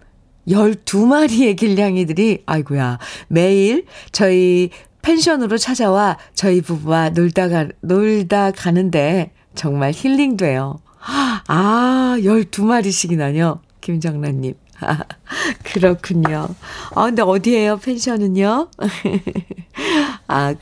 12마리의 0.49 1.57
길냥이들이, 1.57 2.43
아이고야, 2.47 2.99
매일 3.29 3.87
저희 4.13 4.71
펜션으로 5.03 5.59
찾아와 5.59 6.19
저희 6.35 6.61
부부와 6.61 7.11
놀다 7.11 7.49
가, 7.49 7.69
놀다 7.81 8.51
가는데 8.51 9.33
정말 9.55 9.93
힐링돼요. 9.95 10.81
아, 11.47 12.17
12마리씩이나요. 12.19 13.61
김정란님. 13.81 14.55
아, 14.81 15.05
그렇군요. 15.65 16.49
아, 16.95 17.05
근데 17.05 17.23
어디에요, 17.23 17.79
펜션은요? 17.79 18.71
아, 20.29 20.55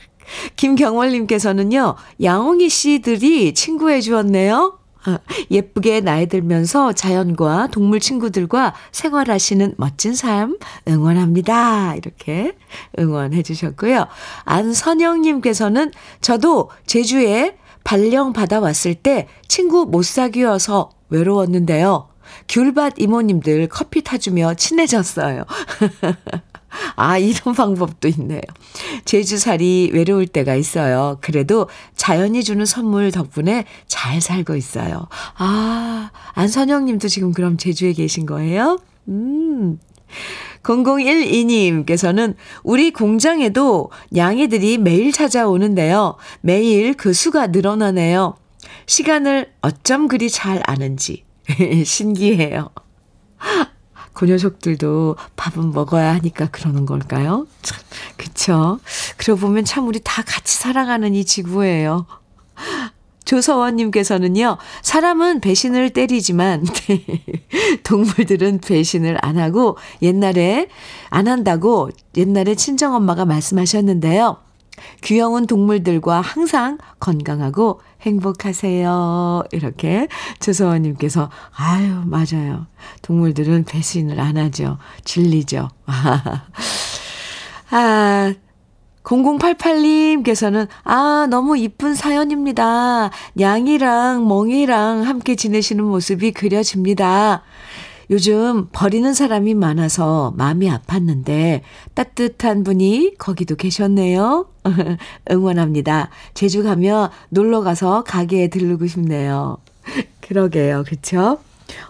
김경월님께서는요, 0.55 1.95
양홍이 2.21 2.69
씨들이 2.69 3.53
친구해 3.53 4.01
주었네요. 4.01 4.79
아, 5.05 5.19
예쁘게 5.49 6.01
나이 6.01 6.27
들면서 6.27 6.91
자연과 6.91 7.69
동물 7.71 7.99
친구들과 7.99 8.73
생활하시는 8.91 9.75
멋진 9.77 10.13
삶 10.13 10.57
응원합니다. 10.87 11.95
이렇게 11.95 12.53
응원해 12.97 13.41
주셨고요. 13.41 14.07
안선영님께서는 14.43 15.91
저도 16.19 16.69
제주에 16.85 17.57
발령 17.85 18.33
받아왔을 18.33 18.93
때 18.93 19.27
친구 19.47 19.85
못 19.85 20.03
사귀어서 20.03 20.89
외로웠는데요. 21.09 22.09
귤밭 22.47 22.95
이모님들 22.97 23.67
커피 23.69 24.03
타주며 24.03 24.55
친해졌어요. 24.55 25.45
아, 26.95 27.17
이런 27.17 27.53
방법도 27.55 28.07
있네요. 28.09 28.41
제주살이 29.05 29.91
외로울 29.93 30.27
때가 30.27 30.55
있어요. 30.55 31.17
그래도 31.21 31.67
자연이 31.95 32.43
주는 32.43 32.65
선물 32.65 33.11
덕분에 33.11 33.65
잘 33.87 34.21
살고 34.21 34.55
있어요. 34.55 35.07
아, 35.37 36.11
안선영 36.33 36.85
님도 36.85 37.07
지금 37.07 37.31
그럼 37.33 37.57
제주에 37.57 37.93
계신 37.93 38.25
거예요? 38.25 38.79
음. 39.07 39.79
0012님께서는 40.63 42.35
우리 42.63 42.91
공장에도 42.91 43.91
양이들이 44.15 44.77
매일 44.77 45.11
찾아오는데요. 45.11 46.17
매일 46.41 46.93
그 46.93 47.13
수가 47.13 47.47
늘어나네요. 47.47 48.35
시간을 48.85 49.53
어쩜 49.61 50.07
그리 50.07 50.29
잘 50.29 50.61
아는지 50.65 51.23
신기해요. 51.85 52.69
그 54.19 54.25
녀석들도 54.25 55.15
밥은 55.37 55.71
먹어야 55.71 56.13
하니까 56.15 56.47
그러는 56.47 56.85
걸까요? 56.85 57.47
참, 57.61 57.79
그쵸. 58.17 58.79
그러고 59.15 59.39
보면 59.39 59.63
참 59.63 59.87
우리 59.87 60.01
다 60.03 60.21
같이 60.23 60.57
살아가는 60.57 61.15
이 61.15 61.23
지구예요. 61.23 62.05
조서원님께서는요, 63.23 64.57
사람은 64.81 65.39
배신을 65.39 65.91
때리지만, 65.91 66.65
동물들은 67.83 68.59
배신을 68.59 69.17
안 69.21 69.37
하고, 69.37 69.77
옛날에, 70.01 70.67
안 71.09 71.29
한다고 71.29 71.89
옛날에 72.17 72.55
친정엄마가 72.55 73.23
말씀하셨는데요. 73.23 74.35
귀여운 75.01 75.47
동물들과 75.47 76.19
항상 76.19 76.77
건강하고 76.99 77.79
행복하세요. 78.01 79.43
이렇게 79.51 80.07
조서원님께서, 80.39 81.29
아유, 81.55 82.01
맞아요. 82.05 82.67
동물들은 83.01 83.65
배신을 83.65 84.19
안 84.19 84.37
하죠. 84.37 84.77
진리죠. 85.03 85.69
아, 87.71 88.33
0088님께서는, 89.03 90.67
아, 90.83 91.27
너무 91.29 91.57
이쁜 91.57 91.95
사연입니다. 91.95 93.09
양이랑 93.39 94.27
멍이랑 94.27 95.03
함께 95.03 95.35
지내시는 95.35 95.83
모습이 95.83 96.31
그려집니다. 96.31 97.43
요즘 98.11 98.69
버리는 98.71 99.13
사람이 99.13 99.53
많아서 99.53 100.33
마음이 100.35 100.67
아팠는데 100.67 101.61
따뜻한 101.93 102.63
분이 102.63 103.13
거기도 103.19 103.55
계셨네요. 103.55 104.47
응원합니다. 105.31 106.09
제주 106.33 106.63
가면 106.63 107.09
놀러 107.29 107.61
가서 107.61 108.03
가게에 108.03 108.47
들르고 108.47 108.87
싶네요. 108.87 109.57
그러게요. 110.21 110.83
그쵸? 110.87 111.39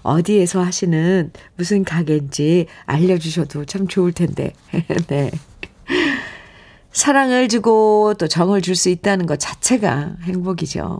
어디에서 0.01 0.61
하시는 0.61 1.31
무슨 1.55 1.83
가게인지 1.83 2.67
알려주셔도 2.85 3.65
참 3.65 3.87
좋을 3.87 4.11
텐데. 4.11 4.53
네. 5.07 5.31
사랑을 6.91 7.47
주고 7.47 8.13
또 8.15 8.27
정을 8.27 8.61
줄 8.61 8.75
수 8.75 8.89
있다는 8.89 9.25
것 9.25 9.39
자체가 9.39 10.15
행복이죠. 10.23 10.99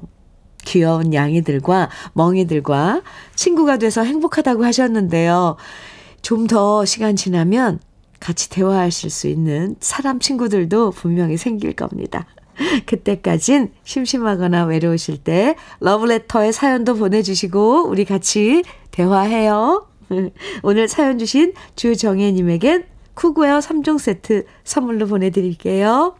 귀여운 0.66 1.14
양이들과 1.14 1.90
멍이들과 2.14 3.02
친구가 3.36 3.78
돼서 3.78 4.04
행복하다고 4.04 4.64
하셨는데요. 4.64 5.56
좀 6.22 6.48
더 6.48 6.86
시간 6.86 7.16
지나면 7.16 7.80
같이 8.20 8.50
대화하실 8.50 9.10
수 9.10 9.28
있는 9.28 9.76
사람 9.80 10.20
친구들도 10.20 10.92
분명히 10.92 11.38
생길 11.38 11.74
겁니다. 11.74 12.26
그때까진 12.86 13.72
심심하거나 13.84 14.66
외로우실 14.66 15.24
때 15.24 15.56
러브레터의 15.80 16.54
사연도 16.54 16.96
보내주시고 16.96 17.88
우리 17.88 18.06
같이 18.06 18.64
대화해요. 18.92 19.88
오늘 20.64 20.88
사연 20.88 21.20
주신 21.20 21.54
주정혜님에겐 21.76 22.86
쿠구웨어 23.14 23.60
3종 23.60 24.00
세트 24.00 24.46
선물로 24.64 25.08
보내드릴게요. 25.08 26.16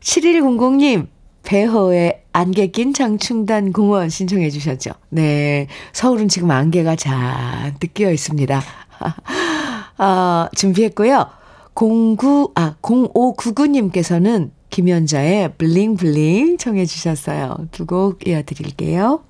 7100님, 0.00 1.06
배허의 1.44 2.22
안개 2.32 2.68
낀 2.68 2.92
장충단 2.92 3.72
공원 3.72 4.08
신청해 4.08 4.50
주셨죠. 4.50 4.92
네. 5.10 5.68
서울은 5.92 6.28
지금 6.28 6.50
안개가 6.50 6.96
잔뜩 6.96 7.94
끼어 7.94 8.10
있습니다. 8.10 8.62
아, 9.98 10.48
준비했고요. 10.54 11.26
09, 11.74 12.50
아, 12.54 12.74
0599님께서는 12.82 14.50
김연자의 14.70 15.54
블링블링 15.58 16.58
청해 16.58 16.86
주셨어요. 16.86 17.56
두 17.72 17.86
곡 17.86 18.26
이어드릴게요. 18.26 19.22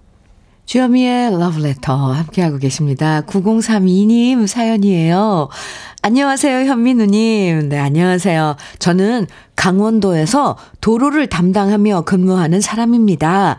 주여미의 0.64 1.38
러브레터 1.38 1.94
함께하고 2.12 2.59
계십니다. 2.59 3.22
9032님 3.22 4.46
사연이에요. 4.46 5.48
안녕하세요, 6.03 6.68
현민우님. 6.70 7.68
네, 7.68 7.79
안녕하세요. 7.79 8.57
저는 8.79 9.27
강원도에서 9.57 10.57
도로를 10.81 11.27
담당하며 11.27 12.03
근무하는 12.03 12.61
사람입니다. 12.61 13.59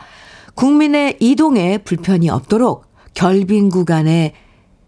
국민의 0.55 1.17
이동에 1.19 1.79
불편이 1.79 2.29
없도록 2.29 2.85
결빙 3.13 3.69
구간에 3.69 4.33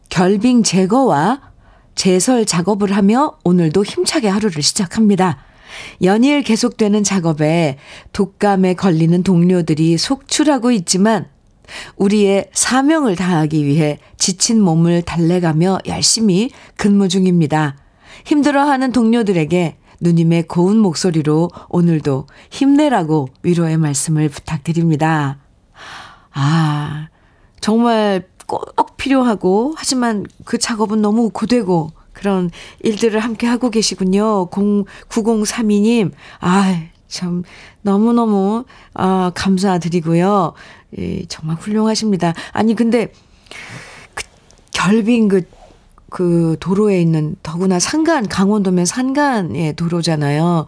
결빙 0.09 0.63
제거와 0.63 1.41
제설 1.95 2.45
작업을 2.45 2.95
하며 2.95 3.37
오늘도 3.43 3.83
힘차게 3.83 4.27
하루를 4.27 4.61
시작합니다. 4.61 5.37
연일 6.03 6.43
계속되는 6.43 7.03
작업에 7.03 7.77
독감에 8.13 8.75
걸리는 8.75 9.23
동료들이 9.23 9.97
속출하고 9.97 10.71
있지만 10.71 11.27
우리의 11.95 12.49
사명을 12.53 13.15
다하기 13.15 13.65
위해 13.65 13.99
지친 14.17 14.61
몸을 14.61 15.01
달래가며 15.01 15.79
열심히 15.87 16.51
근무 16.77 17.09
중입니다. 17.09 17.77
힘들어하는 18.25 18.91
동료들에게 18.91 19.77
누님의 20.01 20.43
고운 20.43 20.77
목소리로 20.77 21.49
오늘도 21.69 22.27
힘내라고 22.51 23.29
위로의 23.43 23.77
말씀을 23.77 24.29
부탁드립니다. 24.29 25.39
아, 26.33 27.07
정말 27.61 28.27
꼭 28.47 28.97
필요하고, 28.97 29.73
하지만 29.77 30.25
그 30.43 30.57
작업은 30.57 31.01
너무 31.01 31.29
고되고, 31.29 31.91
그런 32.15 32.49
일들을 32.81 33.19
함께 33.19 33.45
하고 33.45 33.69
계시군요. 33.69 34.47
0, 34.55 34.85
9032님, 35.09 36.11
아, 36.39 36.83
참, 37.07 37.43
너무너무, 37.83 38.65
아, 38.93 39.31
감사드리고요. 39.35 40.53
예, 40.97 41.25
정말 41.27 41.57
훌륭하십니다. 41.57 42.33
아니, 42.51 42.73
근데, 42.73 43.11
그, 44.13 44.23
결빙 44.71 45.27
그, 45.27 45.43
그 46.09 46.55
도로에 46.59 47.01
있는 47.01 47.35
더구나 47.43 47.77
산간, 47.79 48.27
강원도면 48.29 48.85
산간의 48.85 49.75
도로잖아요. 49.75 50.65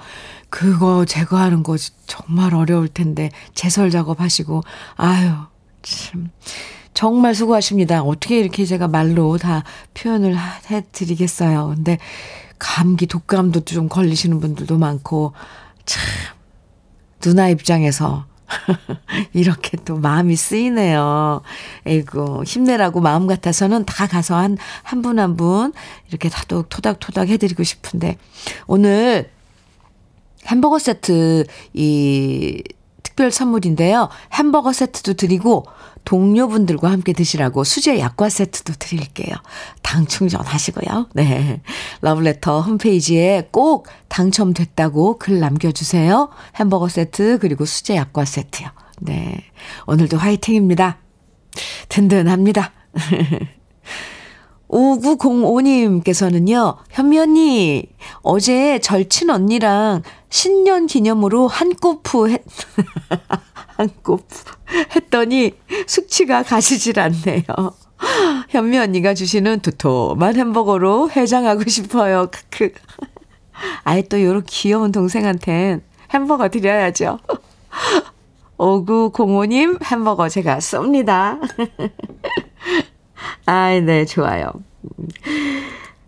그거 0.50 1.06
제거하는 1.06 1.64
거 1.64 1.78
정말 2.06 2.54
어려울 2.54 2.88
텐데, 2.88 3.32
제설 3.56 3.90
작업하시고, 3.90 4.64
아유, 4.98 5.32
참. 5.82 6.30
정말 6.98 7.36
수고하십니다. 7.36 8.02
어떻게 8.02 8.40
이렇게 8.40 8.66
제가 8.66 8.88
말로 8.88 9.38
다 9.38 9.64
표현을 9.94 10.36
해 10.72 10.84
드리겠어요. 10.92 11.74
근데 11.76 12.00
감기, 12.58 13.06
독감도 13.06 13.60
좀 13.66 13.88
걸리시는 13.88 14.40
분들도 14.40 14.80
많고, 14.80 15.34
참, 15.86 16.04
누나 17.20 17.50
입장에서 17.50 18.26
이렇게 19.34 19.78
또 19.86 19.98
마음이 19.98 20.36
쓰이네요. 20.36 21.44
에이고, 21.86 22.44
힘내라고 22.44 23.00
마음 23.00 23.28
같아서는 23.28 23.86
다 23.86 24.08
가서 24.08 24.36
한, 24.36 24.58
한 24.82 25.04
분 25.04 25.20
한 25.20 25.36
분 25.38 25.74
이렇게 26.10 26.30
다독, 26.30 26.68
토닥토닥 26.70 27.28
해드리고 27.28 27.62
싶은데, 27.62 28.18
오늘 28.66 29.30
햄버거 30.48 30.80
세트, 30.80 31.46
이, 31.76 32.64
특별 33.04 33.30
선물인데요. 33.30 34.10
햄버거 34.34 34.74
세트도 34.74 35.14
드리고, 35.14 35.68
동료분들과 36.08 36.90
함께 36.90 37.12
드시라고 37.12 37.66
수제 37.66 38.00
약과 38.00 38.30
세트도 38.30 38.76
드릴게요. 38.80 39.36
당 39.82 40.08
충전 40.08 40.40
하시고요. 40.42 41.10
네. 41.14 41.62
러브레터 42.00 42.62
홈페이지에 42.62 43.50
꼭 43.52 43.88
당첨됐다고 44.08 45.18
글 45.18 45.42
남겨주세요. 45.42 46.30
햄버거 46.56 46.88
세트, 46.88 47.40
그리고 47.40 47.66
수제 47.66 47.98
약과 47.98 48.24
세트요. 48.24 48.70
네. 49.02 49.44
오늘도 49.86 50.16
화이팅입니다. 50.16 51.00
든든합니다. 51.90 52.72
5905님께서는요, 54.70 56.78
현미 56.90 57.20
언니, 57.20 57.84
어제 58.22 58.80
절친 58.80 59.30
언니랑 59.30 60.04
신년 60.30 60.88
기념으로 60.88 61.50
한꼬프 61.50 62.30
했, 62.30 62.46
한꼬프 63.78 64.26
했더니 64.96 65.54
숙취가 65.86 66.44
가시질 66.44 67.00
않네요. 67.00 67.44
현미 68.50 68.78
언니가 68.78 69.14
주시는 69.14 69.60
두툼한 69.62 70.36
햄버거로 70.36 71.10
해장하고 71.10 71.68
싶어요. 71.70 72.30
크 72.50 72.72
아예 73.84 74.02
또 74.04 74.22
요런 74.22 74.44
귀여운 74.46 74.92
동생한텐 74.92 75.82
햄버거 76.12 76.50
드려야죠. 76.50 77.20
5905님 78.58 79.84
햄버거 79.84 80.30
제가 80.30 80.58
쏩니다. 80.58 81.40
아이, 83.46 83.82
네, 83.82 84.06
좋아요. 84.06 84.52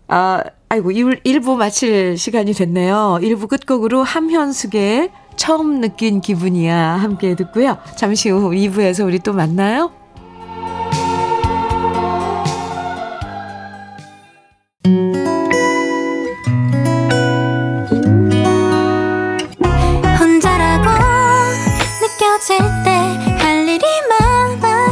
아, 0.08 0.42
아이고, 0.68 0.90
1부 0.90 1.56
마칠 1.56 2.16
시간이 2.18 2.52
됐네요. 2.52 3.18
1부 3.20 3.48
끝곡으로 3.48 4.02
함현숙의 4.02 5.10
처음 5.40 5.80
느낀 5.80 6.20
기분이야 6.20 6.76
함께 6.76 7.34
듣고요. 7.34 7.78
잠시 7.96 8.28
후 8.28 8.50
2부에서 8.50 9.06
우리 9.06 9.18
또 9.20 9.32
만나요. 9.32 9.90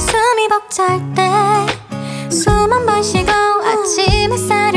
숨이 0.00 0.48
벅찰 0.48 0.98
때 1.14 1.22
숨 2.30 2.72
한 2.72 2.86
번 2.86 3.02
쉬고 3.02 3.30
아침 3.30 4.32
햇살 4.32 4.67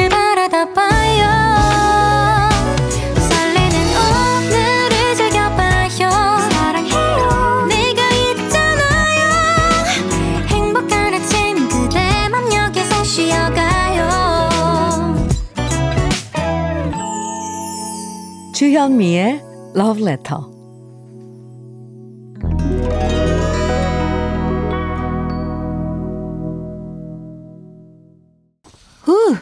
주현미의 18.89 19.41
Love 19.75 20.01
Letter. 20.01 20.41
후! 29.03 29.37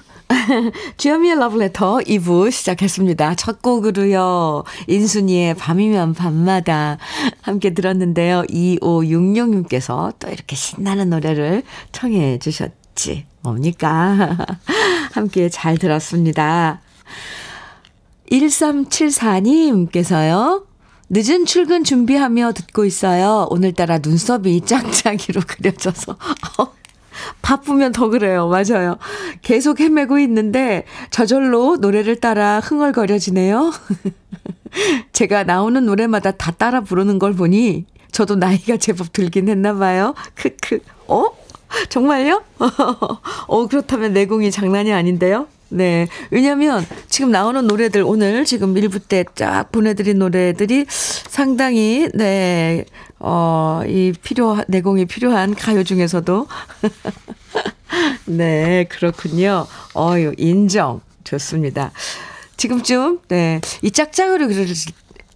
주현미의 0.98 1.40
러브레터 1.40 2.00
2부 2.00 2.52
시작했습니다. 2.52 3.36
첫 3.36 3.62
곡으로요. 3.62 4.66
인순이의 4.88 5.54
밤이면 5.54 6.16
밤마다 6.16 6.98
함께 7.42 7.74
들었는데요. 7.74 8.44
2566님께서 8.50 10.14
또 10.20 10.28
이렇게 10.28 10.58
신나는 10.58 11.10
노래를 11.10 11.64
청해 11.94 12.40
주셨지. 12.40 13.26
뭡니까? 13.42 14.38
함께 15.16 15.48
잘 15.48 15.78
들었습니다. 15.78 16.82
1374님께서요. 18.32 20.66
늦은 21.10 21.46
출근 21.46 21.84
준비하며 21.84 22.54
듣고 22.54 22.86
있어요. 22.86 23.48
오늘따라 23.50 23.98
눈썹이 23.98 24.62
짱짱이로 24.62 25.42
그려져서. 25.48 26.18
바쁘면 27.42 27.92
더 27.92 28.10
그래요. 28.10 28.48
맞아요. 28.48 28.98
계속 29.42 29.80
헤매고 29.80 30.20
있는데 30.20 30.86
저절로 31.10 31.78
노래를 31.78 32.18
따라 32.18 32.60
흥얼거려지네요. 32.60 33.72
제가 35.14 35.44
나오는 35.44 35.84
노래마다 35.86 36.32
다 36.32 36.52
따라 36.52 36.82
부르는 36.82 37.18
걸 37.18 37.34
보니 37.34 37.86
저도 38.12 38.36
나이가 38.36 38.78
제법 38.78 39.12
들긴 39.12 39.50
했나 39.50 39.74
봐요. 39.74 40.14
크크. 40.36 40.80
어? 41.08 41.26
정말요? 41.90 42.44
어, 43.48 43.68
그렇다면 43.68 44.14
내공이 44.14 44.52
장난이 44.52 44.94
아닌데요? 44.94 45.48
네. 45.70 46.08
왜냐면 46.32 46.86
지금 47.10 47.32
나오는 47.32 47.66
노래들 47.66 48.04
오늘 48.04 48.46
지금 48.46 48.74
1부 48.74 49.08
때 49.08 49.24
쫙 49.36 49.72
보내드린 49.72 50.18
노래들이 50.20 50.86
상당히, 50.90 52.10
네, 52.14 52.86
어, 53.20 53.82
이 53.88 54.14
필요, 54.24 54.58
내공이 54.68 55.06
필요한 55.06 55.54
가요 55.56 55.84
중에서도. 55.84 56.48
네, 58.26 58.86
그렇군요. 58.90 59.68
어유, 59.96 60.34
인정. 60.38 61.02
좋습니다. 61.24 61.92
지금쯤, 62.58 63.20
네, 63.28 63.62
이 63.82 63.92
짝짝으로 63.92 64.48
그릴 64.48 64.68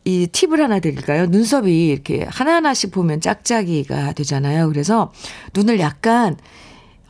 이 0.06 0.28
팁을 0.28 0.60
하나 0.62 0.80
드릴까요? 0.80 1.28
눈썹이 1.28 1.88
이렇게 1.88 2.26
하나하나씩 2.30 2.92
보면 2.92 3.22
짝짝이가 3.22 4.14
되잖아요. 4.14 4.68
그래서 4.68 5.14
눈을 5.54 5.80
약간 5.80 6.36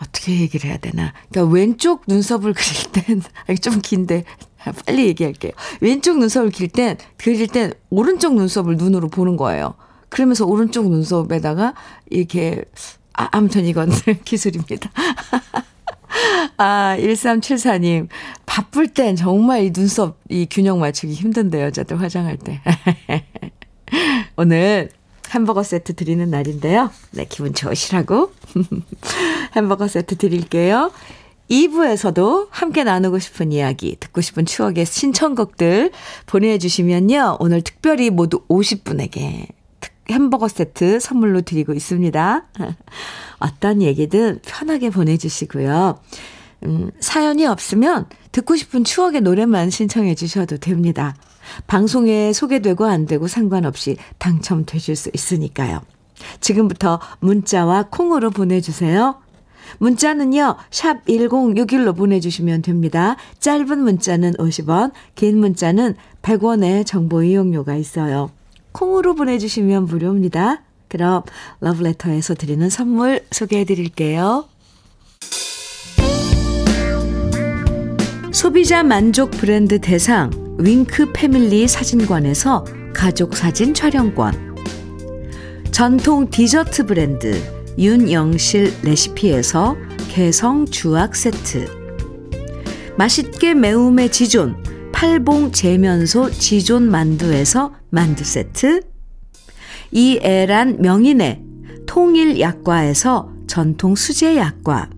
어떻게 0.04 0.40
얘기를 0.40 0.70
해야 0.70 0.78
되나. 0.78 1.14
그러니까 1.30 1.54
왼쪽 1.54 2.04
눈썹을 2.08 2.54
그릴 2.54 2.92
땐, 2.92 3.22
좀 3.62 3.82
긴데, 3.82 4.24
빨리 4.86 5.08
얘기할게요. 5.08 5.52
왼쪽 5.82 6.20
눈썹을 6.20 6.52
그릴 6.52 6.70
땐, 6.70 6.98
그릴 7.18 7.48
땐 7.48 7.74
오른쪽 7.90 8.36
눈썹을 8.36 8.78
눈으로 8.78 9.10
보는 9.10 9.38
거예요. 9.38 9.76
그러면서 10.10 10.46
오른쪽 10.46 10.90
눈썹에다가 10.90 11.74
이렇게, 12.10 12.64
아, 13.14 13.30
아무튼 13.32 13.66
이건 13.66 13.90
기술입니다. 14.26 14.92
아, 16.58 16.96
1374님. 17.00 18.08
바쁠 18.46 18.88
땐 18.90 19.16
정말 19.16 19.64
이 19.64 19.72
눈썹, 19.72 20.20
이 20.30 20.48
균형 20.50 20.80
맞추기 20.80 21.14
힘든데, 21.14 21.64
여자들 21.64 22.00
화장할 22.00 22.38
때. 22.38 22.62
오늘 24.36 24.90
햄버거 25.34 25.64
세트 25.64 25.96
드리는 25.96 26.30
날인데요. 26.30 26.92
네, 27.12 27.26
기분 27.28 27.54
좋으시라고. 27.54 28.32
햄버거 29.56 29.88
세트 29.88 30.18
드릴게요. 30.18 30.92
2부에서도 31.50 32.48
함께 32.52 32.84
나누고 32.84 33.20
싶은 33.20 33.52
이야기, 33.52 33.98
듣고 34.00 34.22
싶은 34.22 34.46
추억의 34.46 34.86
신청곡들 34.86 35.92
보내주시면요. 36.28 37.38
오늘 37.40 37.62
특별히 37.62 38.10
모두 38.10 38.46
50분에게 38.48 39.48
햄버거 40.10 40.48
세트 40.48 41.00
선물로 41.00 41.42
드리고 41.42 41.74
있습니다. 41.74 42.46
어떤 43.40 43.82
얘기든 43.82 44.40
편하게 44.46 44.90
보내주시고요. 44.90 46.00
음, 46.66 46.92
사연이 47.00 47.46
없으면 47.46 48.06
듣고 48.32 48.56
싶은 48.56 48.84
추억의 48.84 49.22
노래만 49.22 49.70
신청해 49.70 50.16
주셔도 50.16 50.58
됩니다. 50.58 51.16
방송에 51.68 52.34
소개되고 52.34 52.86
안 52.86 53.06
되고 53.06 53.28
상관없이 53.28 53.98
당첨되실 54.18 54.96
수 54.96 55.10
있으니까요. 55.14 55.82
지금부터 56.40 57.00
문자와 57.20 57.88
콩으로 57.90 58.32
보내주세요. 58.32 59.16
문자는요, 59.80 60.58
샵 60.72 61.06
1061로 61.06 61.96
보내주시면 61.96 62.62
됩니다. 62.62 63.16
짧은 63.40 63.80
문자는 63.80 64.34
50원, 64.34 64.92
긴 65.16 65.40
문자는 65.40 65.96
100원의 66.22 66.86
정보 66.86 67.24
이용료가 67.24 67.76
있어요. 67.76 68.30
콩으로 68.72 69.16
보내주시면 69.16 69.86
무료입니다. 69.86 70.62
그럼 70.88 71.24
러브레터에서 71.60 72.36
드리는 72.36 72.70
선물 72.70 73.24
소개해 73.32 73.66
드릴게요. 73.66 74.46
소비자 78.32 78.84
만족 78.84 79.32
브랜드 79.32 79.80
대상 79.80 80.43
윙크 80.60 81.14
패밀리 81.14 81.68
사진관에서 81.68 82.66
가족 82.94 83.36
사진 83.36 83.74
촬영권. 83.74 84.56
전통 85.72 86.30
디저트 86.30 86.86
브랜드 86.86 87.42
윤영실 87.78 88.74
레시피에서 88.84 89.76
개성 90.10 90.66
주악 90.66 91.16
세트. 91.16 91.66
맛있게 92.98 93.56
매움의 93.56 94.12
지존 94.12 94.56
팔봉 94.92 95.52
재면소 95.52 96.30
지존 96.30 96.90
만두에서 96.90 97.74
만두 97.90 98.24
세트. 98.24 98.82
이애란 99.92 100.82
명인의 100.82 101.42
통일 101.88 102.40
약과에서 102.40 103.32
전통 103.48 103.96
수제 103.96 104.38
약과. 104.38 104.92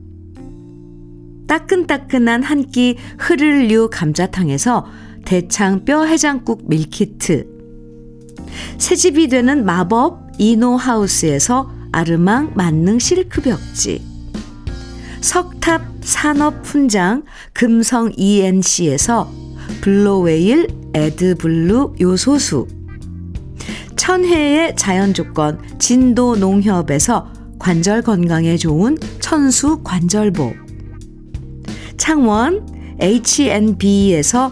따끈따끈한 1.48 2.44
한 2.44 2.64
끼 2.64 2.98
흐를류 3.20 3.90
감자탕에서 3.92 4.86
대창 5.26 5.84
뼈 5.84 6.06
해장국 6.06 6.70
밀키트. 6.70 7.48
새집이 8.78 9.28
되는 9.28 9.66
마법 9.66 10.20
이노하우스에서 10.38 11.72
아르망 11.92 12.54
만능 12.56 13.00
실크 13.00 13.42
벽지. 13.42 14.02
석탑 15.22 15.82
산업 16.02 16.64
훈장 16.64 17.24
금성 17.54 18.12
ENC에서 18.16 19.32
블로웨일 19.82 20.68
에드블루 20.94 21.96
요소수. 22.00 22.68
천혜의 23.96 24.76
자연 24.76 25.14
조건 25.14 25.60
진도 25.80 26.36
농협에서 26.36 27.34
관절 27.58 28.04
건강에 28.04 28.58
좋은 28.58 28.98
천수 29.20 29.82
관절보. 29.84 30.54
창원 31.98 32.68
H&B에서 33.00 34.52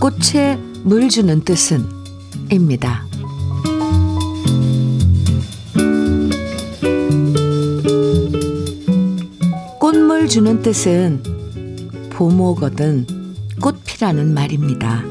꽃에 0.00 0.56
물 0.82 1.10
주는 1.10 1.42
뜻은 1.42 1.86
입니다. 2.50 3.04
꽃물 9.78 10.26
주는 10.26 10.62
뜻은 10.62 11.22
보모거든 12.08 13.06
꽃피라는 13.60 14.32
말입니다. 14.32 15.04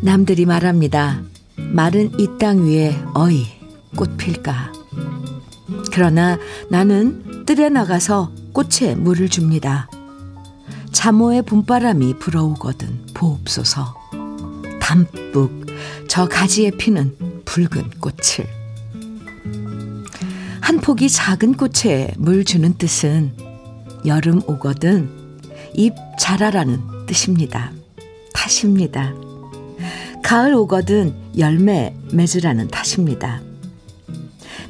남들이 0.00 0.44
말합니다. 0.44 1.22
말은 1.56 2.18
이땅 2.18 2.66
위에 2.66 3.00
어이 3.14 3.46
꽃필까. 3.94 4.72
그러나 5.92 6.36
나는 6.68 7.44
뜰에 7.46 7.68
나가서 7.68 8.32
꽃에 8.52 8.96
물을 8.96 9.28
줍니다. 9.28 9.88
자모의 10.90 11.42
봄바람이 11.42 12.18
불어오거든 12.18 13.09
보옵소서. 13.20 13.94
담뿍 14.80 15.66
저 16.08 16.26
가지에 16.26 16.70
피는 16.70 17.42
붉은 17.44 17.90
꽃을. 18.00 18.48
한 20.62 20.80
폭이 20.80 21.10
작은 21.10 21.54
꽃에 21.54 22.14
물 22.16 22.44
주는 22.44 22.72
뜻은 22.78 23.36
여름 24.06 24.40
오거든 24.46 25.38
잎 25.74 25.92
자라라는 26.18 27.06
뜻입니다. 27.06 27.72
탓입니다. 28.32 29.12
가을 30.22 30.54
오거든 30.54 31.14
열매 31.36 31.94
맺으라는 32.12 32.68
탓입니다. 32.68 33.42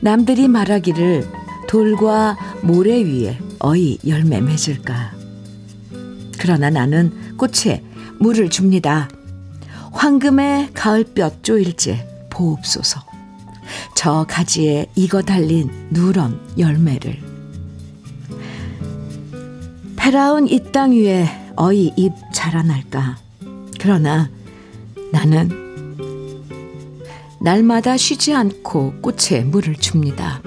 남들이 0.00 0.48
말하기를 0.48 1.28
돌과 1.68 2.36
모래 2.62 3.00
위에 3.04 3.38
어이 3.60 3.98
열매 4.06 4.40
맺을까. 4.40 5.12
그러나 6.38 6.70
나는 6.70 7.36
꽃에 7.36 7.89
물을 8.20 8.50
줍니다. 8.50 9.08
황금의 9.92 10.70
가을볕 10.74 11.42
쪼일지 11.42 12.00
보옵소서. 12.28 13.00
저 13.96 14.24
가지에 14.28 14.86
익어 14.94 15.22
달린 15.22 15.70
누런 15.90 16.38
열매를. 16.58 17.18
패라운 19.96 20.48
이 20.48 20.60
땅 20.70 20.92
위에 20.92 21.26
어이 21.56 21.92
잎 21.96 22.12
자라날까. 22.32 23.16
그러나 23.80 24.30
나는 25.12 25.48
날마다 27.40 27.96
쉬지 27.96 28.34
않고 28.34 29.00
꽃에 29.00 29.44
물을 29.44 29.74
줍니다. 29.74 30.42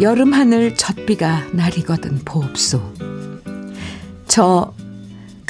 여름 0.00 0.32
하늘 0.32 0.74
젖비가 0.74 1.50
날이거든 1.52 2.18
보옵소. 2.24 2.80
저 4.26 4.74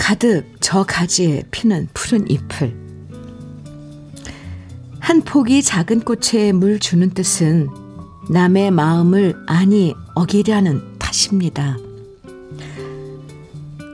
가득 0.04 0.44
저 0.60 0.82
가지에 0.82 1.44
피는 1.50 1.88
푸른 1.94 2.30
잎을 2.30 2.76
한 5.00 5.22
폭이 5.22 5.62
작은 5.62 6.02
꽃에 6.02 6.52
물 6.52 6.78
주는 6.78 7.08
뜻은 7.08 7.70
남의 8.28 8.70
마음을 8.70 9.34
아니 9.46 9.94
어기려는 10.14 10.98
탓입니다. 10.98 11.78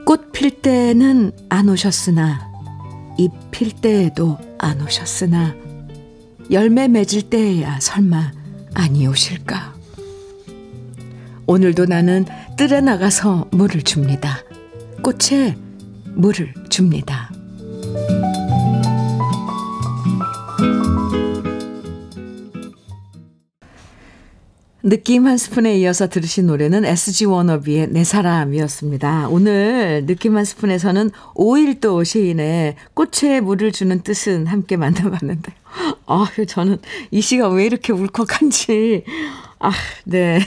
꽃 0.05 0.33
필 0.33 0.61
때는 0.61 1.31
안 1.47 1.69
오셨으나 1.69 2.45
잎 3.17 3.31
필 3.51 3.71
때에도 3.71 4.37
안 4.59 4.81
오셨으나 4.81 5.55
열매 6.51 6.89
맺을 6.89 7.21
때에야 7.21 7.79
설마 7.79 8.33
아니 8.73 9.07
오실까? 9.07 9.75
오늘도 11.47 11.85
나는 11.85 12.25
뜰에 12.57 12.81
나가서 12.81 13.47
물을 13.51 13.81
줍니다. 13.81 14.39
꽃에 15.03 15.55
물을 16.15 16.53
줍니다. 16.69 17.31
느낌 24.83 25.27
한 25.27 25.37
스푼에 25.37 25.77
이어서 25.77 26.09
들으신 26.09 26.47
노래는 26.47 26.85
SG 26.85 27.25
워너비의 27.25 27.89
내 27.91 28.03
사람이었습니다. 28.03 29.27
오늘 29.29 30.05
느낌 30.07 30.37
한 30.37 30.43
스푼에서는 30.43 31.11
오일도 31.35 32.03
시인의 32.03 32.75
꽃에 32.95 33.41
물을 33.41 33.71
주는 33.71 34.01
뜻은 34.01 34.47
함께 34.47 34.77
만나봤는데, 34.77 35.53
아, 36.07 36.27
저는 36.47 36.79
이 37.11 37.21
시가 37.21 37.49
왜 37.49 37.65
이렇게 37.65 37.93
울컥한지, 37.93 39.03
아, 39.59 39.71
네. 40.05 40.39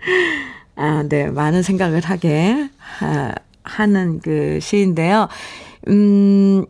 아, 0.74 1.04
네. 1.08 1.30
많은 1.30 1.62
생각을 1.62 2.00
하게 2.00 2.68
하, 2.78 3.32
하는 3.64 4.20
그 4.20 4.58
시인데요. 4.60 5.28
음, 5.88 6.64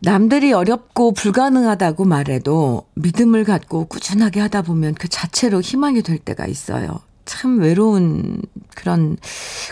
남들이 0.00 0.52
어렵고 0.52 1.12
불가능하다고 1.12 2.04
말해도 2.04 2.86
믿음을 2.94 3.44
갖고 3.44 3.86
꾸준하게 3.86 4.40
하다 4.40 4.62
보면 4.62 4.94
그 4.94 5.08
자체로 5.08 5.60
희망이 5.60 6.02
될 6.02 6.18
때가 6.18 6.46
있어요. 6.46 7.00
참 7.24 7.58
외로운 7.58 8.42
그런 8.74 9.16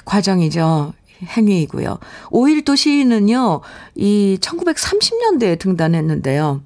과정이죠. 0.04 0.94
행위이고요. 1.22 1.98
오일도 2.30 2.74
시인은요, 2.74 3.60
이 3.94 4.38
1930년대에 4.40 5.58
등단했는데요. 5.58 6.62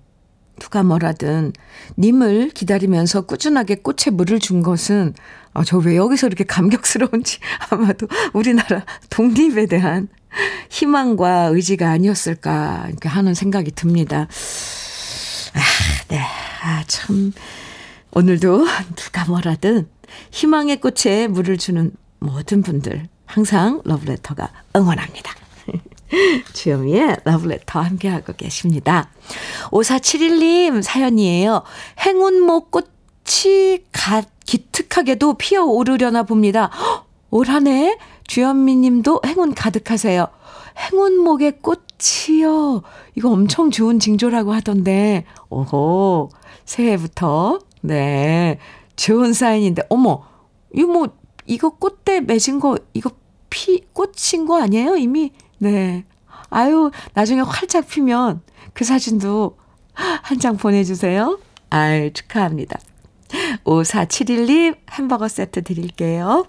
누가 0.58 0.82
뭐라든 0.82 1.52
님을 1.98 2.50
기다리면서 2.50 3.22
꾸준하게 3.22 3.76
꽃에 3.76 4.10
물을 4.12 4.38
준 4.38 4.62
것은 4.62 5.12
아, 5.56 5.64
저 5.64 5.78
왜 5.78 5.96
여기서 5.96 6.26
이렇게 6.26 6.44
감격스러운지 6.44 7.38
아마도 7.70 8.06
우리나라 8.34 8.84
독립에 9.08 9.64
대한 9.66 10.08
희망과 10.68 11.44
의지가 11.52 11.88
아니었을까 11.88 12.86
이렇게 12.88 13.08
하는 13.08 13.32
생각이 13.32 13.70
듭니다. 13.70 14.28
아, 15.54 15.60
네. 16.08 16.20
아, 16.62 16.84
참. 16.86 17.32
오늘도 18.10 18.66
누가 18.96 19.24
뭐라든 19.26 19.88
희망의 20.30 20.80
꽃에 20.80 21.26
물을 21.26 21.56
주는 21.56 21.90
모든 22.18 22.62
분들 22.62 23.08
항상 23.24 23.80
러브레터가 23.84 24.50
응원합니다. 24.76 25.34
주현미의 26.52 27.16
러브레터 27.24 27.80
함께하고 27.80 28.34
계십니다. 28.34 29.08
5471님 29.70 30.82
사연이에요. 30.82 31.62
행운목 32.00 32.70
꽃 32.70 32.95
이 33.28 33.82
갓 33.92 34.28
기특하게도 34.44 35.34
피어오르려나 35.34 36.22
봅니다. 36.22 36.70
올 37.30 37.48
한해 37.48 37.98
주현미 38.26 38.76
님도 38.76 39.22
행운 39.26 39.54
가득하세요. 39.54 40.26
행운목의 40.78 41.58
꽃이요. 41.60 42.82
이거 43.14 43.30
엄청 43.30 43.70
좋은 43.70 43.98
징조라고 43.98 44.52
하던데. 44.52 45.24
오호. 45.48 46.30
새해부터. 46.64 47.58
네. 47.80 48.58
좋은 48.96 49.32
사인인데. 49.32 49.82
어머. 49.90 50.22
이거 50.74 50.92
뭐, 50.92 51.08
이거 51.46 51.70
꽃대 51.70 52.20
맺은 52.20 52.60
거, 52.60 52.76
이거 52.92 53.10
피, 53.48 53.82
꽃인 53.92 54.46
거 54.46 54.60
아니에요? 54.60 54.96
이미? 54.96 55.32
네. 55.58 56.04
아유, 56.50 56.90
나중에 57.14 57.40
활짝 57.40 57.88
피면 57.88 58.42
그 58.74 58.84
사진도 58.84 59.56
한 59.94 60.38
장 60.38 60.56
보내주세요. 60.58 61.38
아유, 61.70 62.12
축하합니다. 62.12 62.78
5471님 63.64 64.76
햄버거 64.92 65.28
세트 65.28 65.62
드릴게요. 65.62 66.46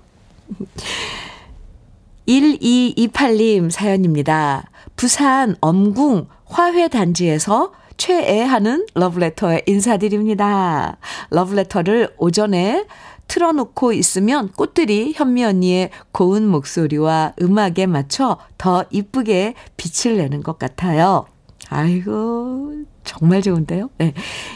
1228님 2.28 3.72
사연입니다. 3.72 4.70
부산 4.96 5.56
엄궁 5.62 6.28
화훼단지에서 6.46 7.72
최애하는 7.98 8.86
러브레터에 8.94 9.63
인사드립니다. 9.66 10.98
러브레터를 11.32 12.13
오전에 12.18 12.86
틀어놓고 13.28 13.94
있으면 13.94 14.52
꽃들이 14.54 15.13
현미 15.16 15.44
언니의 15.44 15.90
고운 16.12 16.48
목소리와 16.48 17.34
음악에 17.42 17.86
맞춰 17.86 18.38
더 18.58 18.86
이쁘게 18.90 19.54
빛을 19.76 20.18
내는 20.18 20.44
것 20.44 20.58
같아요. 20.58 21.26
아이고, 21.70 22.86
정말 23.08 23.41
좋은데요? 23.41 23.89
네. 23.98 24.13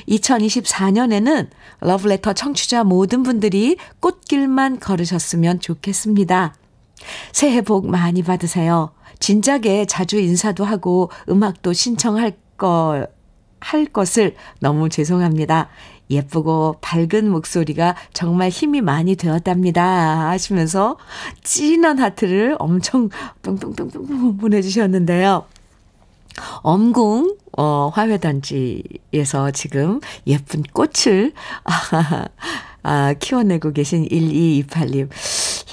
2024년에는 0.07 1.47
러브레터 1.79 2.33
청취자 2.33 2.83
모든 2.83 3.23
분들이 3.23 3.77
꽃길만 3.99 4.79
걸으셨으면 4.79 5.59
좋겠습니다. 5.59 6.53
새해 7.31 7.61
복 7.61 7.89
많이 7.89 8.21
받으세요. 8.21 8.91
진작에 9.19 9.85
자주 9.85 10.19
인사도 10.19 10.65
하고 10.65 11.09
음악도 11.29 11.73
신청할 11.73 12.33
걸, 12.57 13.07
할 13.59 13.85
것을 13.85 14.35
너무 14.59 14.89
죄송합니다. 14.89 15.69
예쁘고 16.09 16.77
밝은 16.81 17.29
목소리가 17.29 17.95
정말 18.13 18.49
힘이 18.49 18.81
많이 18.81 19.15
되었답니다. 19.15 20.29
하시면서 20.29 20.97
진한 21.43 21.99
하트를 21.99 22.57
엄청 22.59 23.09
뿅뿅뿅뿅 23.43 24.37
보내주셨는데요. 24.37 25.45
엄궁, 26.63 27.37
어, 27.57 27.91
화훼단지에서 27.93 29.51
지금 29.53 29.99
예쁜 30.27 30.63
꽃을, 30.63 31.33
아, 31.63 32.27
아, 32.83 33.13
키워내고 33.13 33.73
계신 33.73 34.07
1228님. 34.07 35.09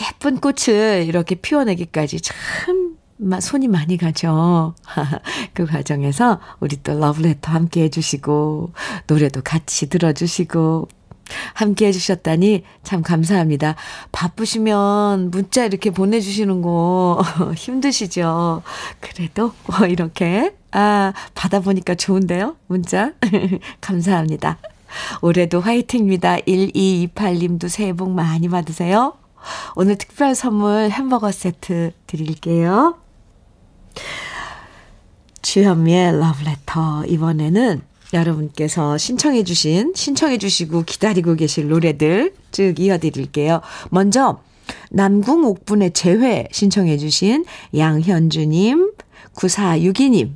예쁜 0.06 0.40
꽃을 0.40 1.04
이렇게 1.06 1.34
피워내기까지 1.34 2.20
참 2.20 2.96
손이 3.40 3.68
많이 3.68 3.96
가죠. 3.96 4.74
그 5.54 5.66
과정에서 5.66 6.40
우리 6.60 6.82
또 6.82 6.98
러브레터 6.98 7.50
함께 7.50 7.82
해주시고, 7.82 8.72
노래도 9.06 9.42
같이 9.42 9.88
들어주시고, 9.88 10.88
함께 11.54 11.86
해주셨다니 11.86 12.64
참 12.82 13.02
감사합니다. 13.02 13.74
바쁘시면 14.12 15.30
문자 15.30 15.64
이렇게 15.64 15.90
보내주시는 15.90 16.62
거 16.62 17.22
힘드시죠? 17.56 18.62
그래도 19.00 19.52
뭐 19.66 19.86
이렇게, 19.88 20.54
아, 20.72 21.12
받아보니까 21.34 21.94
좋은데요? 21.94 22.56
문자. 22.66 23.12
감사합니다. 23.80 24.58
올해도 25.20 25.60
화이팅입니다. 25.60 26.38
1228님도 26.38 27.68
새해 27.68 27.92
복 27.92 28.10
많이 28.10 28.48
받으세요. 28.48 29.14
오늘 29.76 29.96
특별 29.96 30.34
선물 30.34 30.90
햄버거 30.90 31.30
세트 31.30 31.92
드릴게요. 32.06 32.98
주현미의 35.42 36.18
러브레터. 36.18 37.04
이번에는 37.06 37.82
여러분께서 38.12 38.96
신청해 38.96 39.44
주신, 39.44 39.92
신청해 39.94 40.38
주시고 40.38 40.84
기다리고 40.84 41.34
계실 41.34 41.68
노래들 41.68 42.34
쭉 42.50 42.78
이어드릴게요. 42.78 43.60
먼저, 43.90 44.40
남궁 44.90 45.44
옥분의 45.44 45.92
재회 45.92 46.48
신청해 46.52 46.98
주신 46.98 47.44
양현주님, 47.76 48.92
9462님, 49.34 50.32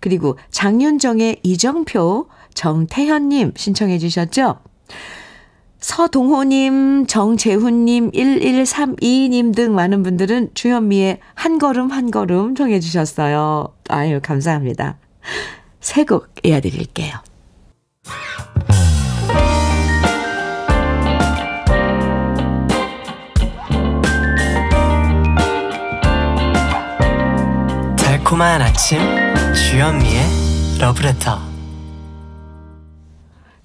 그리고 0.00 0.38
장윤정의 0.50 1.40
이정표, 1.42 2.28
정태현님 2.54 3.52
신청해 3.56 3.98
주셨죠? 3.98 4.58
서동호님, 5.80 7.06
정재훈님, 7.06 8.10
1132님 8.10 9.54
등 9.54 9.74
많은 9.74 10.02
분들은 10.02 10.50
주현미의 10.52 11.20
한 11.34 11.58
걸음 11.58 11.90
한 11.90 12.10
걸음 12.10 12.54
정해 12.54 12.80
주셨어요. 12.80 13.72
아유, 13.88 14.20
감사합니다. 14.22 14.98
새곡 15.80 16.28
이어드릴게요. 16.44 17.14
달콤한 27.96 28.62
아침 28.62 28.98
주현미의 29.54 30.22
러브레터 30.80 31.50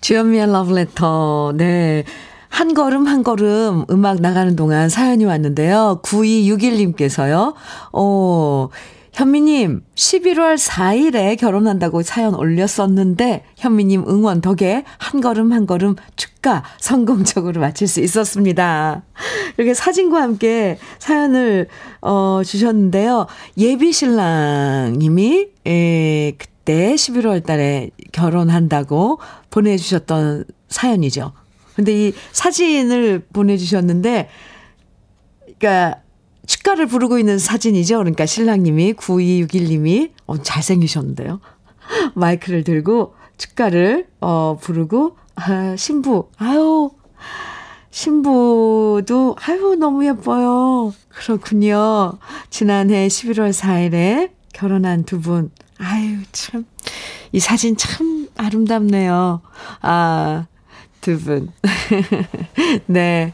주현미의 0.06 0.52
러브레터. 0.52 1.54
네. 1.56 2.04
한 2.48 2.76
걸음 2.76 3.08
한 3.08 3.24
걸음 3.24 3.86
음악 3.90 4.22
나가는 4.22 4.56
동안 4.56 4.88
사연이 4.88 5.26
왔는데요. 5.26 6.00
9261님께서요. 6.04 7.56
어, 7.92 8.70
현미님, 9.16 9.82
11월 9.96 10.58
4일에 10.58 11.40
결혼한다고 11.40 12.02
사연 12.02 12.36
올렸었는데, 12.36 13.46
현미님 13.56 14.04
응원 14.10 14.42
덕에 14.42 14.84
한 14.98 15.22
걸음 15.22 15.54
한 15.54 15.66
걸음 15.66 15.96
축가 16.18 16.66
성공적으로 16.82 17.62
마칠 17.62 17.88
수 17.88 18.02
있었습니다. 18.02 19.04
이렇게 19.56 19.74
사진과 19.74 20.22
함께 20.22 20.78
사연을, 21.00 21.70
어, 22.02 22.42
주셨는데요. 22.44 23.28
예비 23.58 23.94
신랑님이, 23.94 25.48
에, 25.66 26.32
그때 26.34 26.96
11월 26.96 27.42
달에 27.46 27.92
결혼한다고 28.12 29.20
보내주셨던 29.50 30.44
사연이죠. 30.68 31.32
근데 31.78 32.08
이 32.08 32.14
사진을 32.34 33.28
보내주셨는데, 33.32 34.28
그러니까 35.58 36.02
축가를 36.46 36.88
부르고 36.88 37.20
있는 37.20 37.38
사진이죠. 37.40 37.98
그러니까 37.98 38.26
신랑님이 38.26 38.94
9261님이 38.94 40.12
어, 40.26 40.42
잘생기셨는데요. 40.42 41.40
마이크를 42.16 42.64
들고 42.64 43.16
축가를 43.38 44.08
어 44.22 44.58
부르고 44.60 45.18
아, 45.36 45.76
신부 45.76 46.30
아유 46.38 46.90
신부도 47.92 49.36
아유 49.42 49.76
너무 49.80 50.06
예뻐요. 50.06 50.94
그렇군요. 51.10 52.14
지난해 52.50 53.08
11월 53.08 53.52
4일에 53.52 54.32
결혼한 54.54 55.04
두 55.04 55.20
분. 55.20 55.52
아유 55.78 56.20
참 56.32 56.66
이 57.36 57.40
사진 57.42 57.76
참 57.76 58.30
아름답네요. 58.38 59.42
아, 59.82 60.46
두 61.02 61.20
분. 61.20 61.52
네. 62.88 63.34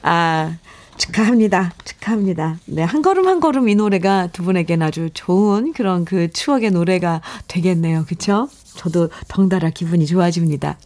아, 0.00 0.56
축하합니다. 0.96 1.72
축하합니다. 1.84 2.58
네, 2.66 2.82
한 2.82 3.02
걸음 3.02 3.26
한 3.26 3.40
걸음 3.40 3.68
이 3.68 3.74
노래가 3.74 4.28
두 4.28 4.42
분에겐 4.42 4.82
아주 4.82 5.10
좋은 5.12 5.72
그런 5.72 6.04
그 6.04 6.30
추억의 6.30 6.70
노래가 6.70 7.20
되겠네요. 7.48 8.04
그쵸? 8.06 8.48
저도 8.76 9.08
덩달아 9.28 9.70
기분이 9.70 10.06
좋아집니다. 10.06 10.78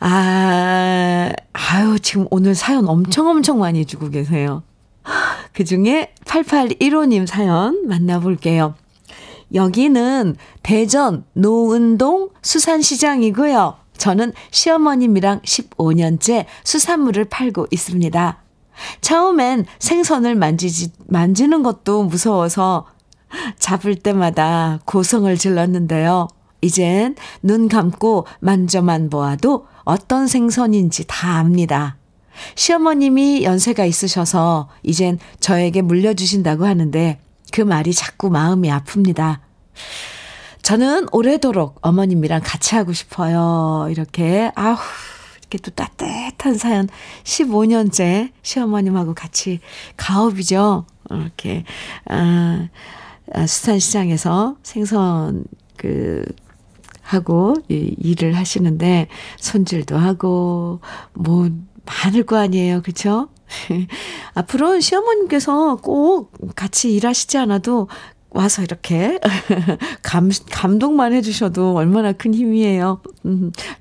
아, 0.00 1.30
아유, 1.52 1.98
지금 2.00 2.26
오늘 2.30 2.54
사연 2.54 2.88
엄청 2.88 3.28
엄청 3.28 3.58
많이 3.58 3.84
주고 3.84 4.10
계세요. 4.10 4.62
그 5.52 5.64
중에 5.64 6.12
8815님 6.24 7.26
사연 7.26 7.86
만나볼게요. 7.86 8.74
여기는 9.54 10.36
대전 10.62 11.24
노은동 11.34 12.30
수산시장이고요. 12.42 13.76
저는 13.96 14.32
시어머님이랑 14.50 15.42
15년째 15.42 16.46
수산물을 16.64 17.26
팔고 17.26 17.68
있습니다. 17.70 18.43
처음엔 19.00 19.66
생선을 19.78 20.34
만지지, 20.34 20.92
만지는 21.06 21.62
것도 21.62 22.04
무서워서 22.04 22.86
잡을 23.58 23.96
때마다 23.96 24.80
고성을 24.84 25.36
질렀는데요. 25.36 26.28
이젠 26.60 27.14
눈 27.42 27.68
감고 27.68 28.26
만져만 28.40 29.10
보아도 29.10 29.66
어떤 29.84 30.26
생선인지 30.26 31.04
다 31.06 31.38
압니다. 31.38 31.96
시어머님이 32.54 33.44
연세가 33.44 33.84
있으셔서 33.84 34.68
이젠 34.82 35.18
저에게 35.40 35.82
물려주신다고 35.82 36.64
하는데 36.64 37.20
그 37.52 37.60
말이 37.60 37.92
자꾸 37.92 38.30
마음이 38.30 38.68
아픕니다. 38.70 39.40
저는 40.62 41.08
오래도록 41.12 41.78
어머님이랑 41.82 42.40
같이 42.42 42.74
하고 42.74 42.92
싶어요. 42.94 43.86
이렇게, 43.90 44.50
아우, 44.54 44.76
이렇게 45.44 45.58
또 45.58 45.70
따뜻한 45.70 46.54
사연 46.54 46.88
15년째 47.22 48.30
시어머님하고 48.42 49.14
같이 49.14 49.60
가업이죠. 49.96 50.86
이렇게 51.10 51.64
아, 52.08 52.68
아 53.32 53.46
수산시장에서 53.46 54.56
생선 54.62 55.44
그 55.76 56.24
하고 57.02 57.54
이, 57.68 57.94
일을 57.98 58.34
하시는데 58.36 59.08
손질도 59.38 59.96
하고 59.96 60.80
뭐 61.12 61.50
많을 61.84 62.24
거 62.24 62.38
아니에요. 62.38 62.80
그렇죠? 62.82 63.28
앞으로 64.34 64.80
시어머님께서 64.80 65.76
꼭 65.76 66.32
같이 66.56 66.94
일하시지 66.94 67.36
않아도 67.38 67.88
와서 68.34 68.62
이렇게 68.62 69.18
감, 70.02 70.30
감동만 70.50 71.12
해주셔도 71.12 71.74
얼마나 71.76 72.12
큰 72.12 72.34
힘이에요. 72.34 73.00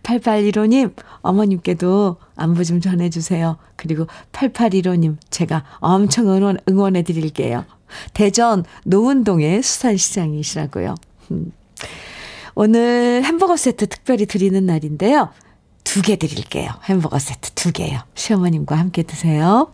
8815님, 0.03 0.85
음, 0.85 0.93
어머님께도 1.21 2.17
안부 2.35 2.63
좀 2.63 2.79
전해주세요. 2.79 3.57
그리고 3.75 4.05
8815님, 4.31 5.17
제가 5.31 5.63
엄청 5.79 6.29
응원, 6.29 6.57
응원해 6.69 7.01
드릴게요. 7.01 7.65
대전 8.13 8.63
노은동의 8.85 9.63
수산시장이시라고요. 9.63 10.95
음. 11.31 11.51
오늘 12.55 13.23
햄버거 13.25 13.57
세트 13.57 13.87
특별히 13.87 14.27
드리는 14.27 14.63
날인데요. 14.65 15.29
두 15.83 16.01
개 16.01 16.15
드릴게요. 16.15 16.69
햄버거 16.85 17.17
세트 17.19 17.51
두 17.53 17.71
개요. 17.71 17.99
시어머님과 18.15 18.75
함께 18.75 19.03
드세요. 19.03 19.73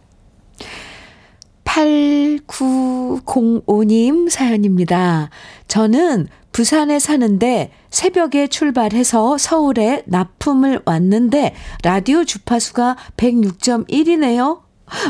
8905님 1.69 4.29
사연입니다. 4.29 5.29
저는 5.67 6.27
부산에 6.51 6.99
사는데 6.99 7.71
새벽에 7.89 8.47
출발해서 8.47 9.37
서울에 9.37 10.03
납품을 10.07 10.81
왔는데 10.85 11.53
라디오 11.83 12.25
주파수가 12.25 12.97
106.1이네요. 13.17 14.61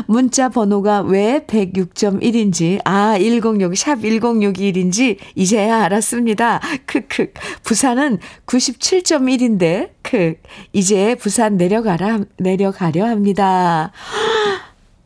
문자 0.06 0.50
번호가 0.50 1.00
왜 1.00 1.46
106.1인지, 1.46 2.80
아, 2.84 3.16
106, 3.18 3.74
샵 3.74 4.00
1061인지 4.00 5.16
이제야 5.34 5.82
알았습니다. 5.84 6.60
크크. 6.84 7.32
부산은 7.64 8.18
97.1인데, 8.44 9.92
크. 10.02 10.34
이제 10.74 11.14
부산 11.14 11.56
내려가라, 11.56 12.18
내려가려 12.36 13.06
합니다. 13.06 13.92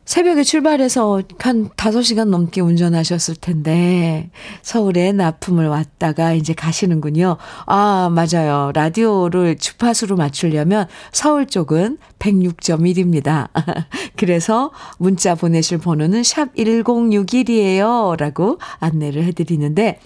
새벽에 0.05 0.43
출발해서 0.43 1.23
한 1.39 1.69
5시간 1.69 2.29
넘게 2.29 2.61
운전하셨을 2.61 3.35
텐데, 3.35 4.29
서울에 4.61 5.11
납품을 5.11 5.67
왔다가 5.67 6.33
이제 6.33 6.53
가시는군요. 6.53 7.37
아, 7.65 8.09
맞아요. 8.11 8.71
라디오를 8.73 9.57
주파수로 9.57 10.15
맞추려면 10.15 10.87
서울 11.11 11.47
쪽은 11.47 11.97
106.1입니다. 12.19 13.49
그래서 14.15 14.71
문자 14.99 15.33
보내실 15.33 15.79
번호는 15.79 16.23
샵 16.23 16.53
1061이에요. 16.53 18.15
라고 18.17 18.59
안내를 18.79 19.23
해드리는데, 19.23 19.99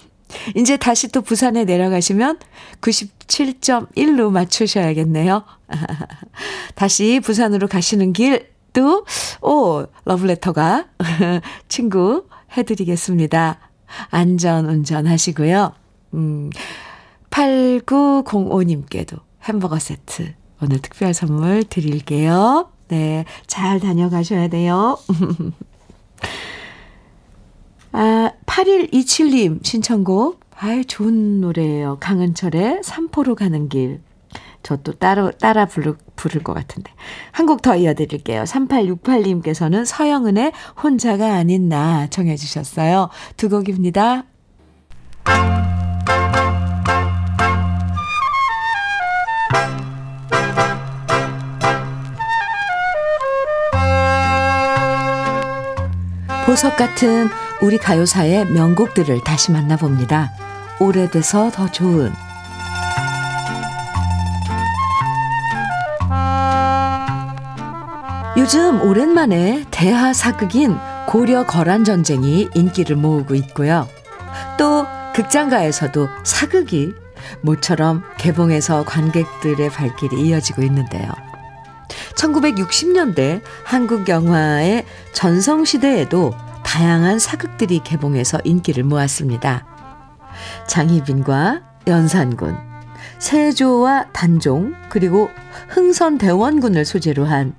이제 0.56 0.78
다시 0.78 1.10
또 1.10 1.22
부산에 1.22 1.66
내려가시면 1.66 2.40
97.1로 2.82 4.32
맞추셔야겠네요. 4.32 5.44
다시 6.76 7.20
부산으로 7.22 7.68
가시는 7.68 8.14
길, 8.14 8.48
또, 8.74 9.06
오, 9.42 9.86
러브레터가 10.06 10.88
친구 11.68 12.26
해드리겠습니다. 12.58 13.60
안전 14.10 14.70
운전 14.70 15.08
하시고요. 15.08 15.74
음, 16.14 16.50
8905님께도 17.30 19.20
햄버거 19.44 19.80
세트 19.80 20.34
오늘 20.62 20.80
특별 20.80 21.14
선물 21.14 21.64
드릴게요. 21.64 22.70
네, 22.90 23.26
잘 23.48 23.80
다녀가셔야 23.80 24.48
돼요. 24.50 24.98
아, 27.92 28.32
8127님 28.46 29.66
신청곡. 29.66 30.40
아이, 30.62 30.84
좋은 30.84 31.40
노래예요. 31.42 31.98
강은철의 32.00 32.82
삼포로 32.84 33.36
가는 33.36 33.70
길. 33.70 34.02
저 34.62 34.76
또 34.78 34.92
따로, 34.94 35.32
따라 35.32 35.66
부를, 35.66 35.96
부를 36.20 36.44
것 36.44 36.54
같은데. 36.54 36.92
한 37.32 37.46
곡 37.46 37.62
더 37.62 37.76
이어드릴게요. 37.76 38.44
3868님께서는 38.44 39.86
서영은의 39.86 40.52
혼자가 40.84 41.34
아닌 41.34 41.70
나 41.70 42.08
정해주셨어요. 42.08 43.10
두 43.38 43.50
곡입니다. 43.50 44.24
보석 56.46 56.78
같은 56.78 57.30
우리 57.62 57.78
가요사의 57.78 58.46
명곡들을 58.48 59.24
다시 59.24 59.52
만나봅니다. 59.52 60.32
오래돼서 60.80 61.52
더 61.52 61.70
좋은 61.70 62.12
요즘 68.50 68.82
오랜만에 68.82 69.64
대하 69.70 70.12
사극인 70.12 70.76
고려 71.06 71.46
거란 71.46 71.84
전쟁이 71.84 72.50
인기를 72.56 72.96
모으고 72.96 73.36
있고요. 73.36 73.88
또 74.58 74.88
극장가에서도 75.14 76.08
사극이 76.24 76.94
모처럼 77.42 78.02
개봉해서 78.18 78.86
관객들의 78.86 79.70
발길이 79.70 80.28
이어지고 80.28 80.64
있는데요. 80.64 81.12
1960년대 82.16 83.44
한국 83.66 84.10
영화의 84.10 84.84
전성시대에도 85.14 86.34
다양한 86.64 87.20
사극들이 87.20 87.82
개봉해서 87.84 88.40
인기를 88.44 88.84
모았습니다. 88.84 89.68
장희빈과 90.66 91.62
연산군, 91.86 92.58
세조와 93.20 94.08
단종 94.12 94.74
그리고 94.90 95.30
흥선대원군을 95.68 96.84
소재로 96.84 97.26
한 97.26 97.54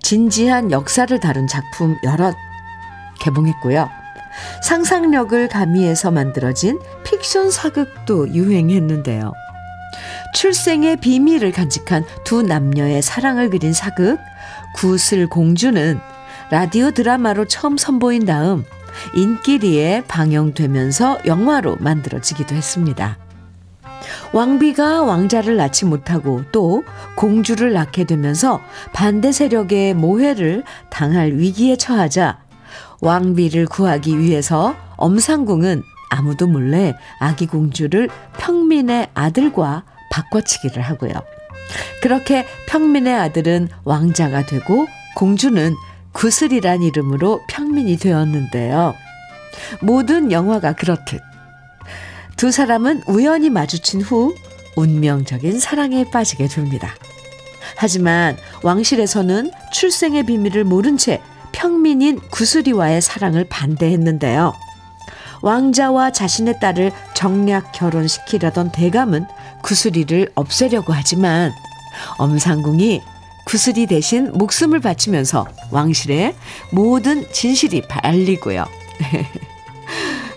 진지한 0.00 0.70
역사를 0.70 1.18
다룬 1.20 1.46
작품 1.46 1.96
여러 2.04 2.32
개봉했고요. 3.20 3.88
상상력을 4.62 5.48
가미해서 5.48 6.10
만들어진 6.10 6.80
픽션 7.04 7.50
사극도 7.50 8.28
유행했는데요. 8.32 9.32
출생의 10.34 10.96
비밀을 10.96 11.52
간직한 11.52 12.04
두 12.24 12.42
남녀의 12.42 13.02
사랑을 13.02 13.50
그린 13.50 13.72
사극 13.72 14.18
구슬 14.74 15.26
공주는 15.26 16.00
라디오 16.50 16.90
드라마로 16.90 17.46
처음 17.46 17.76
선보인 17.76 18.24
다음 18.24 18.64
인기리에 19.14 20.04
방영되면서 20.08 21.20
영화로 21.26 21.76
만들어지기도 21.80 22.54
했습니다. 22.54 23.18
왕비가 24.32 25.02
왕자를 25.02 25.56
낳지 25.56 25.84
못하고 25.84 26.42
또 26.52 26.84
공주를 27.16 27.72
낳게 27.72 28.04
되면서 28.04 28.60
반대 28.92 29.32
세력의 29.32 29.94
모해를 29.94 30.64
당할 30.90 31.32
위기에 31.32 31.76
처하자 31.76 32.38
왕비를 33.00 33.66
구하기 33.66 34.18
위해서 34.18 34.76
엄상궁은 34.96 35.82
아무도 36.10 36.46
몰래 36.46 36.94
아기 37.18 37.46
공주를 37.46 38.08
평민의 38.38 39.08
아들과 39.14 39.84
바꿔치기를 40.10 40.82
하고요. 40.82 41.12
그렇게 42.02 42.46
평민의 42.68 43.14
아들은 43.14 43.68
왕자가 43.84 44.46
되고 44.46 44.86
공주는 45.16 45.74
구슬이란 46.12 46.82
이름으로 46.82 47.40
평민이 47.48 47.96
되었는데요. 47.96 48.94
모든 49.80 50.30
영화가 50.30 50.74
그렇듯 50.74 51.31
두 52.42 52.50
사람은 52.50 53.04
우연히 53.06 53.50
마주친 53.50 54.00
후 54.00 54.34
운명적인 54.74 55.60
사랑에 55.60 56.04
빠지게 56.10 56.48
됩니다. 56.48 56.92
하지만 57.76 58.36
왕실에서는 58.64 59.52
출생의 59.72 60.26
비밀을 60.26 60.64
모른 60.64 60.96
채 60.96 61.22
평민인 61.52 62.18
구슬이와의 62.32 63.00
사랑을 63.00 63.46
반대했는데요. 63.48 64.54
왕자와 65.42 66.10
자신의 66.10 66.58
딸을 66.58 66.90
정략 67.14 67.70
결혼시키려던 67.70 68.72
대감은 68.72 69.24
구슬이를 69.62 70.32
없애려고 70.34 70.92
하지만 70.92 71.52
엄상궁이 72.18 73.02
구슬이 73.46 73.86
대신 73.86 74.32
목숨을 74.32 74.80
바치면서 74.80 75.46
왕실의 75.70 76.34
모든 76.72 77.24
진실이 77.32 77.82
발리고요. 77.82 78.66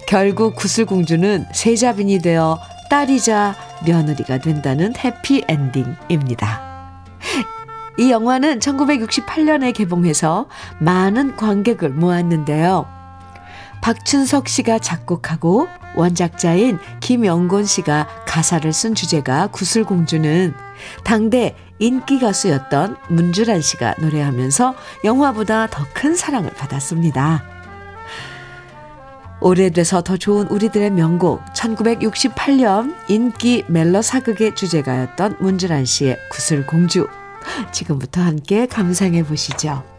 결국 0.08 0.56
구슬공주는 0.56 1.48
세자빈이 1.54 2.20
되어 2.20 2.60
딸이자 2.90 3.56
며느리가 3.86 4.38
된다는 4.40 4.94
해피엔딩입니다. 4.96 6.62
이 7.98 8.12
영화는 8.12 8.60
1968년에 8.60 9.74
개봉해서 9.74 10.48
많은 10.80 11.36
관객을 11.38 11.90
모았는데요. 11.90 12.88
박춘석 13.82 14.48
씨가 14.48 14.80
작곡하고 14.80 15.68
원작자인 15.96 16.80
김영곤 17.00 17.66
씨가 17.66 18.08
가사를 18.28 18.72
쓴 18.74 18.96
주제가 18.96 19.48
구슬공주는 19.48 20.54
당대 21.04 21.56
인기 21.80 22.20
가수였던 22.20 22.98
문주란 23.10 23.62
씨가 23.62 23.96
노래하면서 24.00 24.76
영화보다 25.04 25.68
더 25.68 25.86
큰 25.94 26.16
사랑을 26.16 26.52
받았습니다. 26.52 27.55
오래돼서 29.42 30.02
더 30.02 30.18
좋은 30.18 30.48
우리들의 30.48 30.92
명곡 30.92 31.44
1968년 31.54 32.96
인기 33.10 33.64
멜로 33.68 34.02
사극의 34.02 34.56
주제가였던 34.56 35.38
문주란 35.40 35.86
씨의 35.86 36.18
구슬공주 36.32 37.08
지금부터 37.72 38.22
함께 38.22 38.66
감상해 38.66 39.24
보시죠. 39.24 39.95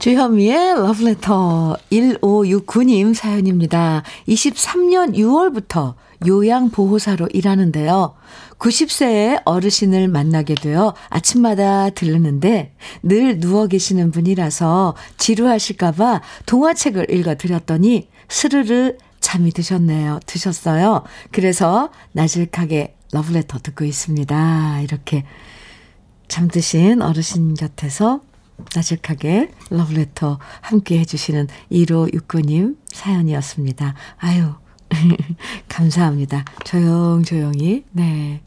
주현미의 0.00 0.76
러브레터 0.76 1.76
1569님 1.92 3.12
사연입니다. 3.12 4.02
23년 4.28 5.14
6월부터 5.14 5.94
요양보호사로 6.26 7.28
일하는데요. 7.34 8.14
90세의 8.58 9.42
어르신을 9.44 10.08
만나게 10.08 10.54
되어 10.54 10.94
아침마다 11.10 11.90
들르는데 11.90 12.74
늘 13.02 13.40
누워 13.40 13.66
계시는 13.66 14.10
분이라서 14.10 14.96
지루하실까봐 15.18 16.22
동화책을 16.46 17.10
읽어드렸더니 17.10 18.08
스르르 18.30 18.96
잠이 19.20 19.52
드셨네요. 19.52 20.20
드셨어요. 20.24 21.04
그래서 21.30 21.90
나질하게 22.12 22.96
러브레터 23.12 23.58
듣고 23.58 23.84
있습니다. 23.84 24.80
이렇게 24.80 25.24
잠드신 26.28 27.02
어르신 27.02 27.52
곁에서 27.52 28.22
나직하게 28.74 29.50
러브레터 29.70 30.38
함께 30.60 30.98
해주시는 31.00 31.48
1569님 31.72 32.76
사연이었습니다. 32.88 33.94
아유, 34.18 34.52
감사합니다. 35.68 36.44
조용조용히, 36.64 37.84
네. 37.92 38.42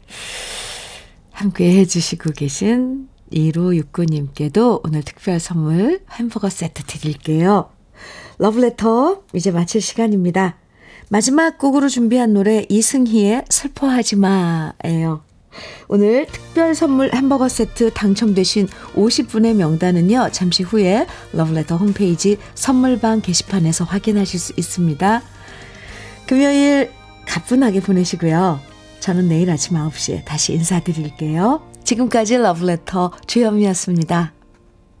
함께 1.32 1.78
해주시고 1.80 2.32
계신 2.32 3.08
1569님께도 3.32 4.82
오늘 4.84 5.02
특별 5.02 5.40
선물 5.40 6.00
햄버거 6.12 6.48
세트 6.48 6.84
드릴게요. 6.84 7.70
러브레터 8.38 9.22
이제 9.32 9.50
마칠 9.50 9.80
시간입니다. 9.80 10.56
마지막 11.10 11.58
곡으로 11.58 11.88
준비한 11.88 12.32
노래 12.32 12.64
이승희의 12.68 13.44
슬퍼하지 13.48 14.16
마예요. 14.16 15.23
오늘 15.88 16.26
특별 16.26 16.74
선물 16.74 17.10
햄버거 17.14 17.48
세트 17.48 17.92
당첨되신 17.94 18.68
50분의 18.94 19.54
명단은요. 19.54 20.30
잠시 20.32 20.62
후에 20.62 21.06
러브레터 21.32 21.76
홈페이지 21.76 22.38
선물방 22.54 23.20
게시판에서 23.20 23.84
확인하실 23.84 24.40
수 24.40 24.52
있습니다. 24.56 25.22
금요일 26.26 26.90
가뿐하게 27.26 27.80
보내시고요. 27.80 28.60
저는 29.00 29.28
내일 29.28 29.50
아침 29.50 29.76
9시에 29.76 30.24
다시 30.24 30.54
인사드릴게요. 30.54 31.62
지금까지 31.84 32.38
러브레터 32.38 33.12
주현미였습니다. 33.26 34.32